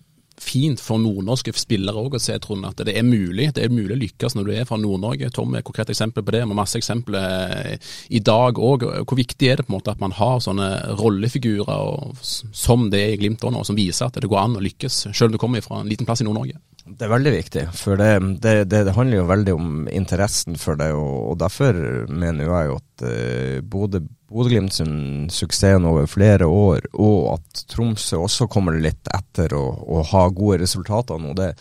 [0.42, 3.50] fint for nordnorske spillere òg å se Trond, at det er mulig.
[3.54, 5.30] Det er mulig å lykkes når du er fra Nord-Norge.
[5.34, 8.86] Tom er et konkret eksempel på det, med masse eksempler eh, i dag òg.
[9.06, 10.68] Hvor viktig er det på en måte at man har sånne
[11.00, 15.06] rollefigurer som det er i Glimt nå, som viser at det går an å lykkes,
[15.12, 16.58] selv om du kommer fra en liten plass i Nord-Norge?
[16.82, 18.08] Det er veldig viktig, for det,
[18.42, 20.88] det, det, handler jo veldig om interessen for det.
[20.98, 21.76] Og, og derfor
[22.10, 24.00] mener jeg jo at uh, både
[24.32, 24.96] Bodø-Glimt sin
[25.30, 29.62] suksess over flere år, og at Tromsø også kommer litt etter å,
[29.94, 31.52] og ha gode resultater nå, det,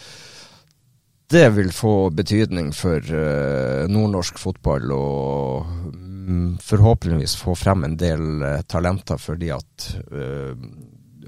[1.30, 4.90] det vil få betydning for uh, nordnorsk fotball.
[4.96, 9.92] Og um, forhåpentligvis få frem en del uh, talenter fordi at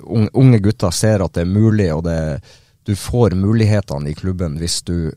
[0.04, 2.18] unge gutter ser at det er mulig, og det,
[2.84, 5.14] du får mulighetene i klubben hvis du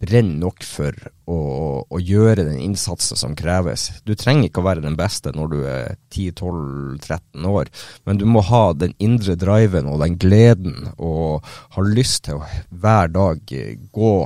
[0.00, 0.96] brenner nok for
[1.30, 1.36] å,
[1.88, 3.88] å, gjøre den innsatsen som kreves.
[4.04, 7.70] Du trenger ikke å være den beste når du er 10-12-13 år,
[8.04, 11.46] men du må ha den indre driven og den gleden og
[11.76, 13.56] ha lyst til å hver dag
[13.94, 14.16] gå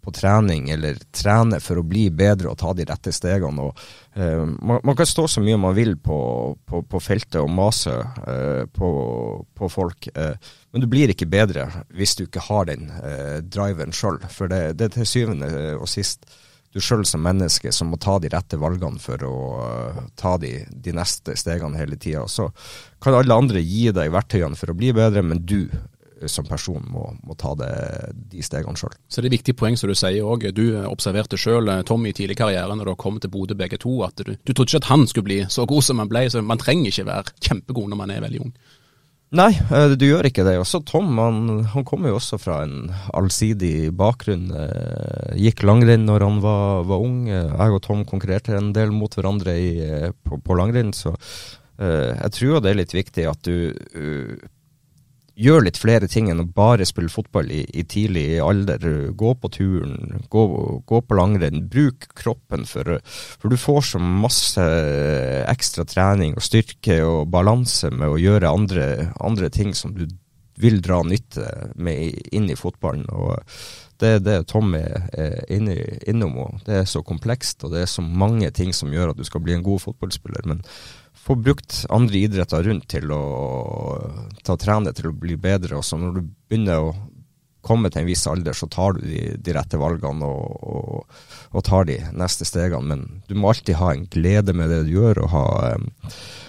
[0.00, 3.68] på trening eller trene for å bli bedre og ta de rette stegene.
[3.68, 3.84] Og,
[4.18, 6.18] uh, man, man, kan stå så mye man vil på,
[6.68, 8.90] på, på feltet og mase uh, på,
[9.56, 10.34] på, folk, uh,
[10.72, 12.88] men du blir ikke bedre hvis du ikke har den
[13.52, 14.18] driven sjøl.
[14.32, 16.24] For det, det er til syvende og sist
[16.72, 19.36] du sjøl som menneske som må ta de rette valgene for å
[20.16, 22.24] ta de, de neste stegene hele tida.
[22.28, 22.48] Så
[23.02, 25.66] kan alle andre gi deg verktøyene for å bli bedre, men du
[26.30, 27.72] som person må, må ta det,
[28.30, 28.94] de stegene sjøl.
[29.10, 30.46] Så det er et viktig poeng som du sier òg.
[30.54, 33.96] Du observerte sjøl eh, Tommy tidlig i karrieren når du kom til Bodø begge to,
[34.06, 36.28] at du, du trodde ikke at han skulle bli så god som han ble.
[36.30, 38.54] så Man trenger ikke være kjempegod når man er veldig ung.
[39.32, 40.58] Nei, eh, du gjør ikke det.
[40.60, 44.50] Også Tom han, han kommer jo også fra en allsidig bakgrunn.
[44.52, 47.24] Eh, gikk langrenn når han var, var ung.
[47.30, 49.72] Jeg og Tom konkurrerte en del mot hverandre i,
[50.20, 51.16] på, på langrenn, så
[51.82, 53.72] jeg tror det er litt viktig at du
[55.38, 58.84] gjør litt flere ting enn å bare spille fotball i, i tidlig alder.
[59.18, 60.42] Gå på turen, gå,
[60.88, 61.64] gå på langrenn.
[61.72, 62.98] Bruk kroppen, for,
[63.38, 64.66] for, du får så masse
[65.48, 68.88] ekstra trening og styrke og balanse med å gjøre andre,
[69.20, 70.06] andre ting som du
[70.62, 73.08] vil dra nytte med inn i fotballen.
[73.08, 73.40] og
[74.02, 75.76] det er det Tom er, er inne,
[76.10, 76.34] innom.
[76.42, 79.24] Og det er så komplekst, og det er så mange ting som gjør at du
[79.26, 80.42] skal bli en god fotballspiller.
[80.50, 80.64] Men
[81.22, 83.22] få brukt andre idretter rundt til å
[84.42, 85.78] ta trene til å bli bedre.
[85.78, 86.94] Og så når du begynner å
[87.62, 91.20] komme til en viss alder, så tar du de, de rette valgene og, og,
[91.52, 92.82] og, tar de neste stegene.
[92.90, 95.44] Men du må alltid ha en glede med det du gjør, og ha,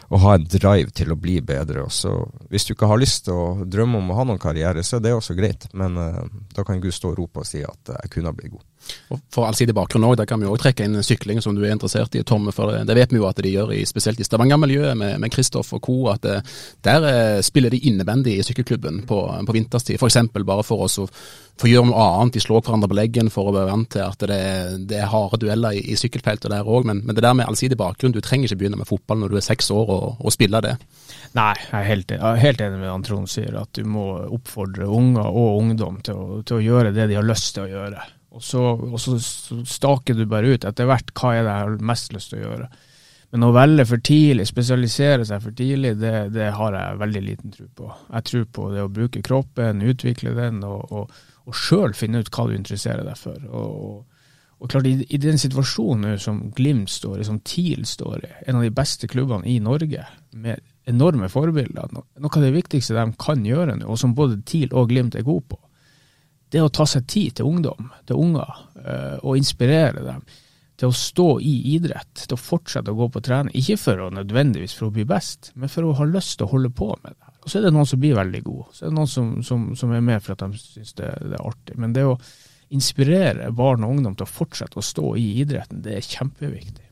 [0.09, 1.85] og ha en drive til å bli bedre.
[1.85, 2.15] Og så,
[2.49, 5.05] hvis du ikke har lyst til å drømme om å ha noen karriere, så er
[5.05, 5.69] det også greit.
[5.77, 6.23] Men uh,
[6.57, 8.65] da kan Gud stå og rope og si at jeg kunne ha blitt god.
[9.13, 11.73] Og For allsidig bakgrunn òg, der kan vi òg trekke inn sykling, som du er
[11.75, 12.53] interessert i, Tomme.
[12.55, 15.73] For det, det vet vi jo at de gjør, i, spesielt i Stavanger-miljøet med Kristoff
[15.77, 15.97] og co.
[16.13, 19.99] At det, eh, der eh, spiller de innebandy i sykkelklubben på, på vinterstid.
[19.99, 20.19] F.eks.
[20.33, 21.07] bare for oss å
[21.59, 22.37] få gjøre noe annet.
[22.37, 24.39] De slår hverandre på leggen for å være vant til at det,
[24.89, 26.87] det er harde dueller i, i sykkelfeltet der òg.
[26.89, 29.39] Men, men, det der med allsidig bakgrunn, du trenger ikke begynne med fotball når du
[29.39, 30.75] er seks år og, og spille det.
[31.37, 34.07] Nei, jeg er helt, jeg er helt enig med han Trond sier, at du må
[34.33, 37.71] oppfordre unger og ungdom til å, til å gjøre det de har lyst til å
[37.71, 38.03] gjøre.
[38.33, 39.19] Og så, og så,
[39.69, 42.47] staker du bare ut etter hvert hva er det jeg har mest lyst til å
[42.47, 42.69] gjøre.
[43.33, 47.53] Men å velge for tidlig, spesialisere seg for tidlig, det, det har jeg veldig liten
[47.53, 47.89] tro på.
[48.11, 52.29] Jeg tror på det å bruke kroppen, utvikle den, og, og, og sjøl finne ut
[52.33, 53.39] hva du interesserer deg for.
[53.49, 54.27] Og,
[54.61, 58.61] og klart, i, i, den situasjonen som Glimt står i, som TIL står i, en
[58.61, 60.05] av de beste klubbene i Norge,
[60.37, 64.69] med enorme forbilder, noe av det viktigste de kan gjøre nå, og som både TIL
[64.77, 65.59] og Glimt er gode på,
[66.53, 70.23] det å ta seg tid til ungdom, til unger, uh, og inspirere dem
[70.79, 73.53] til å stå i idrett, til å fortsette å gå på trening.
[73.57, 76.53] Ikke for å nødvendigvis for å bli best, men for å ha lyst til å
[76.55, 77.33] holde på med det.
[77.43, 78.69] Og så er det noen som blir veldig gode.
[78.73, 81.35] Så er det noen som, som, som er med for at de syns det, det,
[81.37, 81.77] er artig.
[81.79, 82.17] Men det å
[82.73, 86.87] inspirere barn og ungdom til å fortsette å stå i idretten, det er kjempeviktig.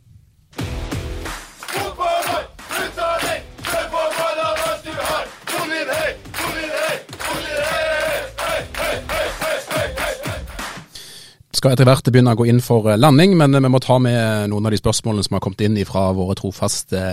[11.62, 14.66] Skal etter hvert begynne å gå inn for landing, men vi må ta med noen
[14.66, 17.04] av de spørsmålene som har kommet inn fra våre trofaste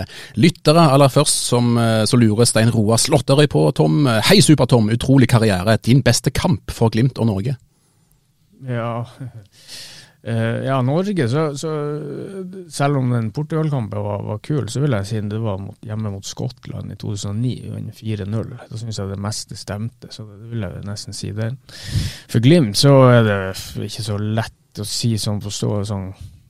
[0.41, 0.87] lyttere.
[0.89, 4.07] Aller først som, eh, så lurer Stein Roar Slåtterøy på, Tom.
[4.07, 5.77] Hei Super-Tom, utrolig karriere.
[5.77, 7.57] Din beste kamp for Glimt og Norge?
[8.65, 9.27] Ja, Eh,
[10.21, 11.69] ja Norge, så, så
[12.67, 16.11] selv om den Portugal-kampen var, var kul, så vil jeg si det var mot, hjemme
[16.11, 18.49] mot Skottland i 2009, 4-0.
[18.67, 21.53] Da syns jeg det meste stemte, så det vil jeg nesten si det.
[22.27, 23.39] For Glimt så er det
[23.87, 26.09] ikke så lett å si sånn forstå sånn.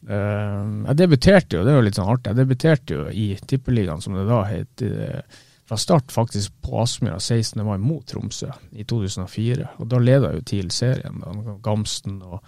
[0.09, 4.01] Eh, jeg debuterte jo, det er jo litt sånn artig, jeg debuterte jo i Tippeligaen,
[4.01, 4.81] som det da het.
[4.81, 7.61] eh, fra start faktisk på Aspmyra 16.
[7.65, 9.67] mai mot Tromsø i 2004.
[9.77, 11.21] Og da leda jeg jo TIL serien.
[11.21, 12.39] da, Gamsten og,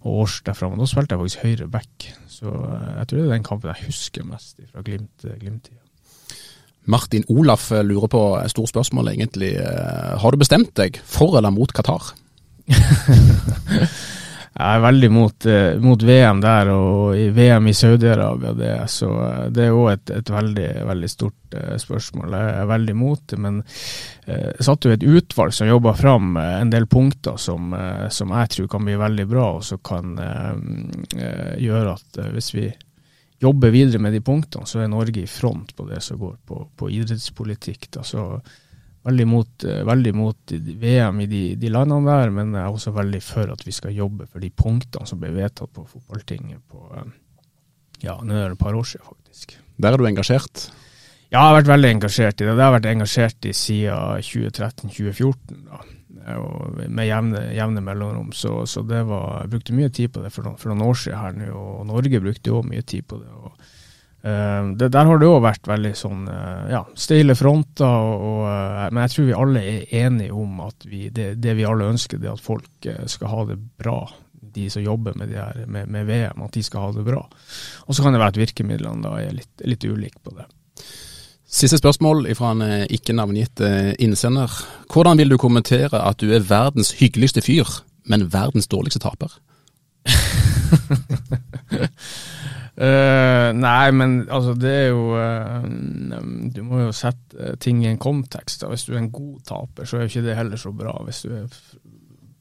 [0.00, 0.70] og Års derfra.
[0.72, 2.08] Men da spilte jeg faktisk høyre back.
[2.32, 5.26] Så eh, jeg tror det er den kampen jeg husker mest fra Glimt.
[5.42, 5.82] Glimt-tida.
[6.90, 9.52] Martin Olaf lurer på, et stort spørsmål egentlig.
[9.60, 12.14] Eh, Har du bestemt deg for eller mot Qatar?
[14.52, 18.84] Jeg er veldig mot, eh, mot VM der og i VM i Saudi-Arabia.
[18.90, 22.36] Så eh, det er òg et, et, veldig, veldig stort eh, spørsmål.
[22.36, 23.38] Jeg er veldig mot det.
[23.40, 23.62] Men
[24.26, 27.72] jeg satte jo et utvalg som jobba fram en del punkter som,
[28.12, 30.12] som, jeg tror kan bli veldig bra, og som kan
[31.58, 32.68] gjøre at hvis vi
[33.42, 36.60] jobber videre med de punktene, så er Norge i front på det som går på,
[36.78, 37.88] på idrettspolitikk.
[37.96, 38.04] Da.
[38.06, 38.28] Så
[39.02, 43.22] veldig mot, veldig mot VM i de, de, landene der, men jeg er også veldig
[43.24, 46.86] for at vi skal jobbe for de punktene som ble vedtatt på fotballtinget på
[48.02, 49.56] ja, nå er det et par år siden, faktisk.
[49.78, 50.68] Der er du engasjert?
[51.32, 52.52] Ja, jeg har vært veldig engasjert i det.
[52.52, 55.60] Det har jeg vært engasjert i siden 2013-2014.
[56.92, 58.32] Med jevne, jevne mellomrom.
[58.36, 60.98] Så, så, det var, jeg brukte mye tid på det for noen, for noen år
[60.98, 63.30] siden her nå, og Norge brukte òg mye tid på det.
[63.32, 63.54] og
[64.22, 68.84] det, der har det òg vært veldig sånn uh, ja, steile fronter, og, og, uh,
[68.94, 72.20] men jeg tror vi alle er enige om at vi, det, det, vi alle ønsker,
[72.22, 73.98] det er at folk skal ha det bra.
[74.52, 77.22] De som jobber med, her, med, med VM, at de skal ha det bra.
[77.86, 80.46] Og så kan det være at virkemidlene da er litt, litt ulike på det.
[81.52, 82.62] Siste spørsmål fra en
[82.92, 83.60] ikke navngitt
[84.00, 84.52] innsender.
[84.92, 87.68] Hvordan vil du kommentere at du er verdens hyggeligste fyr,
[88.08, 89.34] men verdens dårligste taper?
[92.72, 95.60] Uh, nei, men altså, det er jo uh,
[96.56, 98.62] Du må jo sette ting i en kontekst.
[98.62, 98.70] Da.
[98.72, 100.94] Hvis du er en god taper, så er jo ikke det heller så bra.
[101.04, 101.58] Hvis du er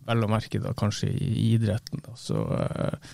[0.08, 2.04] vel å merke da, kanskje i idretten.
[2.06, 2.16] Da.
[2.20, 3.12] Så uh,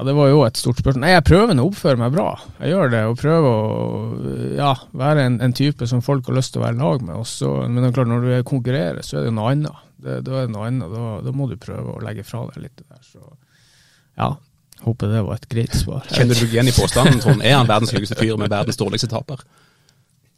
[0.00, 1.02] ja, det var jo et stort spørsmål.
[1.02, 2.28] Nei, jeg prøver å oppføre meg bra.
[2.62, 6.54] Jeg gjør det, og prøver å ja, være en, en, type som folk har lyst
[6.54, 7.18] til å være lag med.
[7.18, 9.82] Også, men det er klart, når du konkurrerer, så er det noe annet.
[10.00, 10.94] Det, da er det noe annet.
[10.94, 13.02] Da, da, må du prøve å legge fra deg litt der.
[13.04, 13.20] Så
[14.16, 14.30] ja,
[14.80, 16.06] Håper det var et greit svar.
[16.08, 17.42] Kjenner du igjen i påstanden, Trond?
[17.44, 19.42] Er han verdens hyggeligste fyr med verdens dårligste taper?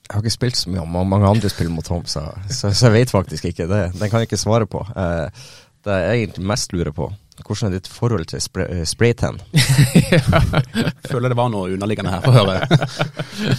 [0.02, 2.88] Jeg har ikke spilt så mye om mange andre spiller mot Tom, så, så, så,
[2.88, 3.84] jeg vet faktisk ikke det.
[3.96, 4.82] Den kan jeg ikke svare på.
[4.92, 5.44] Eh,
[5.86, 7.06] det jeg egentlig mest lurer på,
[7.46, 9.40] hvordan er ditt forhold til spray, spraytan?
[11.10, 13.56] Føler det var noe underliggende her, for å høre.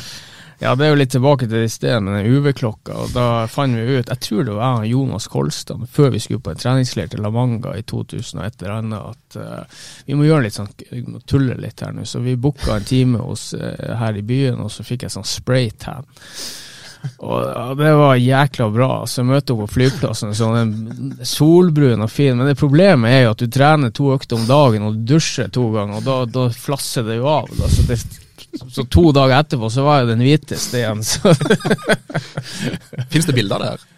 [0.64, 2.94] Ja, det er jo litt tilbake til det stedet med den UV-klokka.
[2.96, 6.54] og Da fant vi ut, jeg tror det var Jonas Kolstad, før vi skulle på
[6.54, 10.30] en treningsleir til La Manga i 2000 og et eller annet, at uh, vi må
[10.30, 12.08] gjøre litt sånn, vi må tulle litt her nå.
[12.08, 15.28] Så vi booka en time hos, uh, her i byen, og så fikk jeg sånn
[15.28, 16.08] spraytan.
[17.28, 18.92] Og Det var jækla bra.
[19.04, 22.38] Så jeg møtte opp på flyplassen sånn solbrun og fin.
[22.40, 25.52] Men det problemet er jo at du trener to økter om dagen og du dusjer
[25.52, 27.52] to ganger, og da, da flasser det jo av.
[27.60, 27.68] Da.
[27.68, 28.00] Så det
[28.72, 31.02] så to dager etterpå så var jeg den hviteste igjen.
[33.12, 33.90] Fins det bilder der?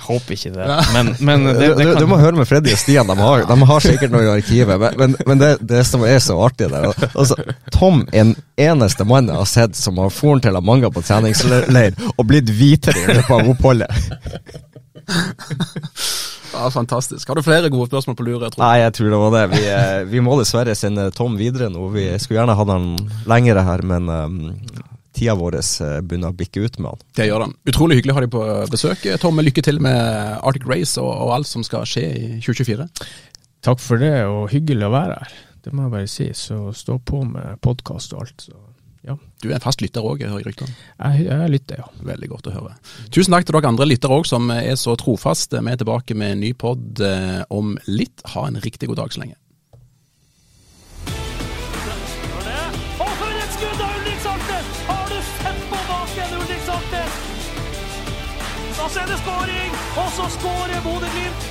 [0.00, 0.66] Jeg håper ikke det.
[0.94, 1.90] Men, men det, det kan...
[1.92, 4.30] du, du, må høre med Freddy og Stian, de har, de har sikkert noe i
[4.32, 4.86] arkivet.
[4.96, 7.36] Men, men det, det, som er så artig der altså,
[7.74, 11.02] Tom er den eneste mannen jeg har sett som har foren til Amanga Manga på
[11.04, 14.08] treningsleir og blitt hvitere i løpet av oppholdet.
[16.50, 17.28] Ja, Fantastisk.
[17.28, 18.44] Har du flere gode spørsmål på lur?
[18.58, 19.42] Nei, jeg tror det var det.
[19.52, 21.84] Vi, eh, vi, må dessverre sende Tom videre nå.
[21.94, 22.88] Vi skulle gjerne hatt han
[23.30, 24.40] lengre her, men um,
[25.16, 27.04] tida vår eh, begynner å bikke ut med han.
[27.20, 27.54] Det gjør han.
[27.70, 29.06] Utrolig hyggelig å ha deg på besøk.
[29.22, 30.00] Tom, lykke til med
[30.40, 32.88] Arctic Race og, og alt som skal skje i 2024.
[33.66, 35.38] Takk for det, og hyggelig å være her.
[35.60, 36.30] Det må jeg bare si.
[36.34, 38.48] Så stå på med podkast og alt.
[38.48, 38.69] så
[39.06, 39.16] ja.
[39.40, 40.74] Du er en fast lytter òg, hører jeg ryktene?
[41.00, 41.86] Jeg, jeg lytter, ja.
[42.04, 42.74] Veldig godt å høre.
[43.08, 45.62] Tusen takk til dere andre lyttere òg som er så trofaste.
[45.64, 48.20] Vi er tilbake med en ny pod eh, om litt.
[48.34, 49.38] Ha en riktig god dag så lenge.
[58.90, 61.42] Så er det skåring, og så skårer Bodø-Glimt.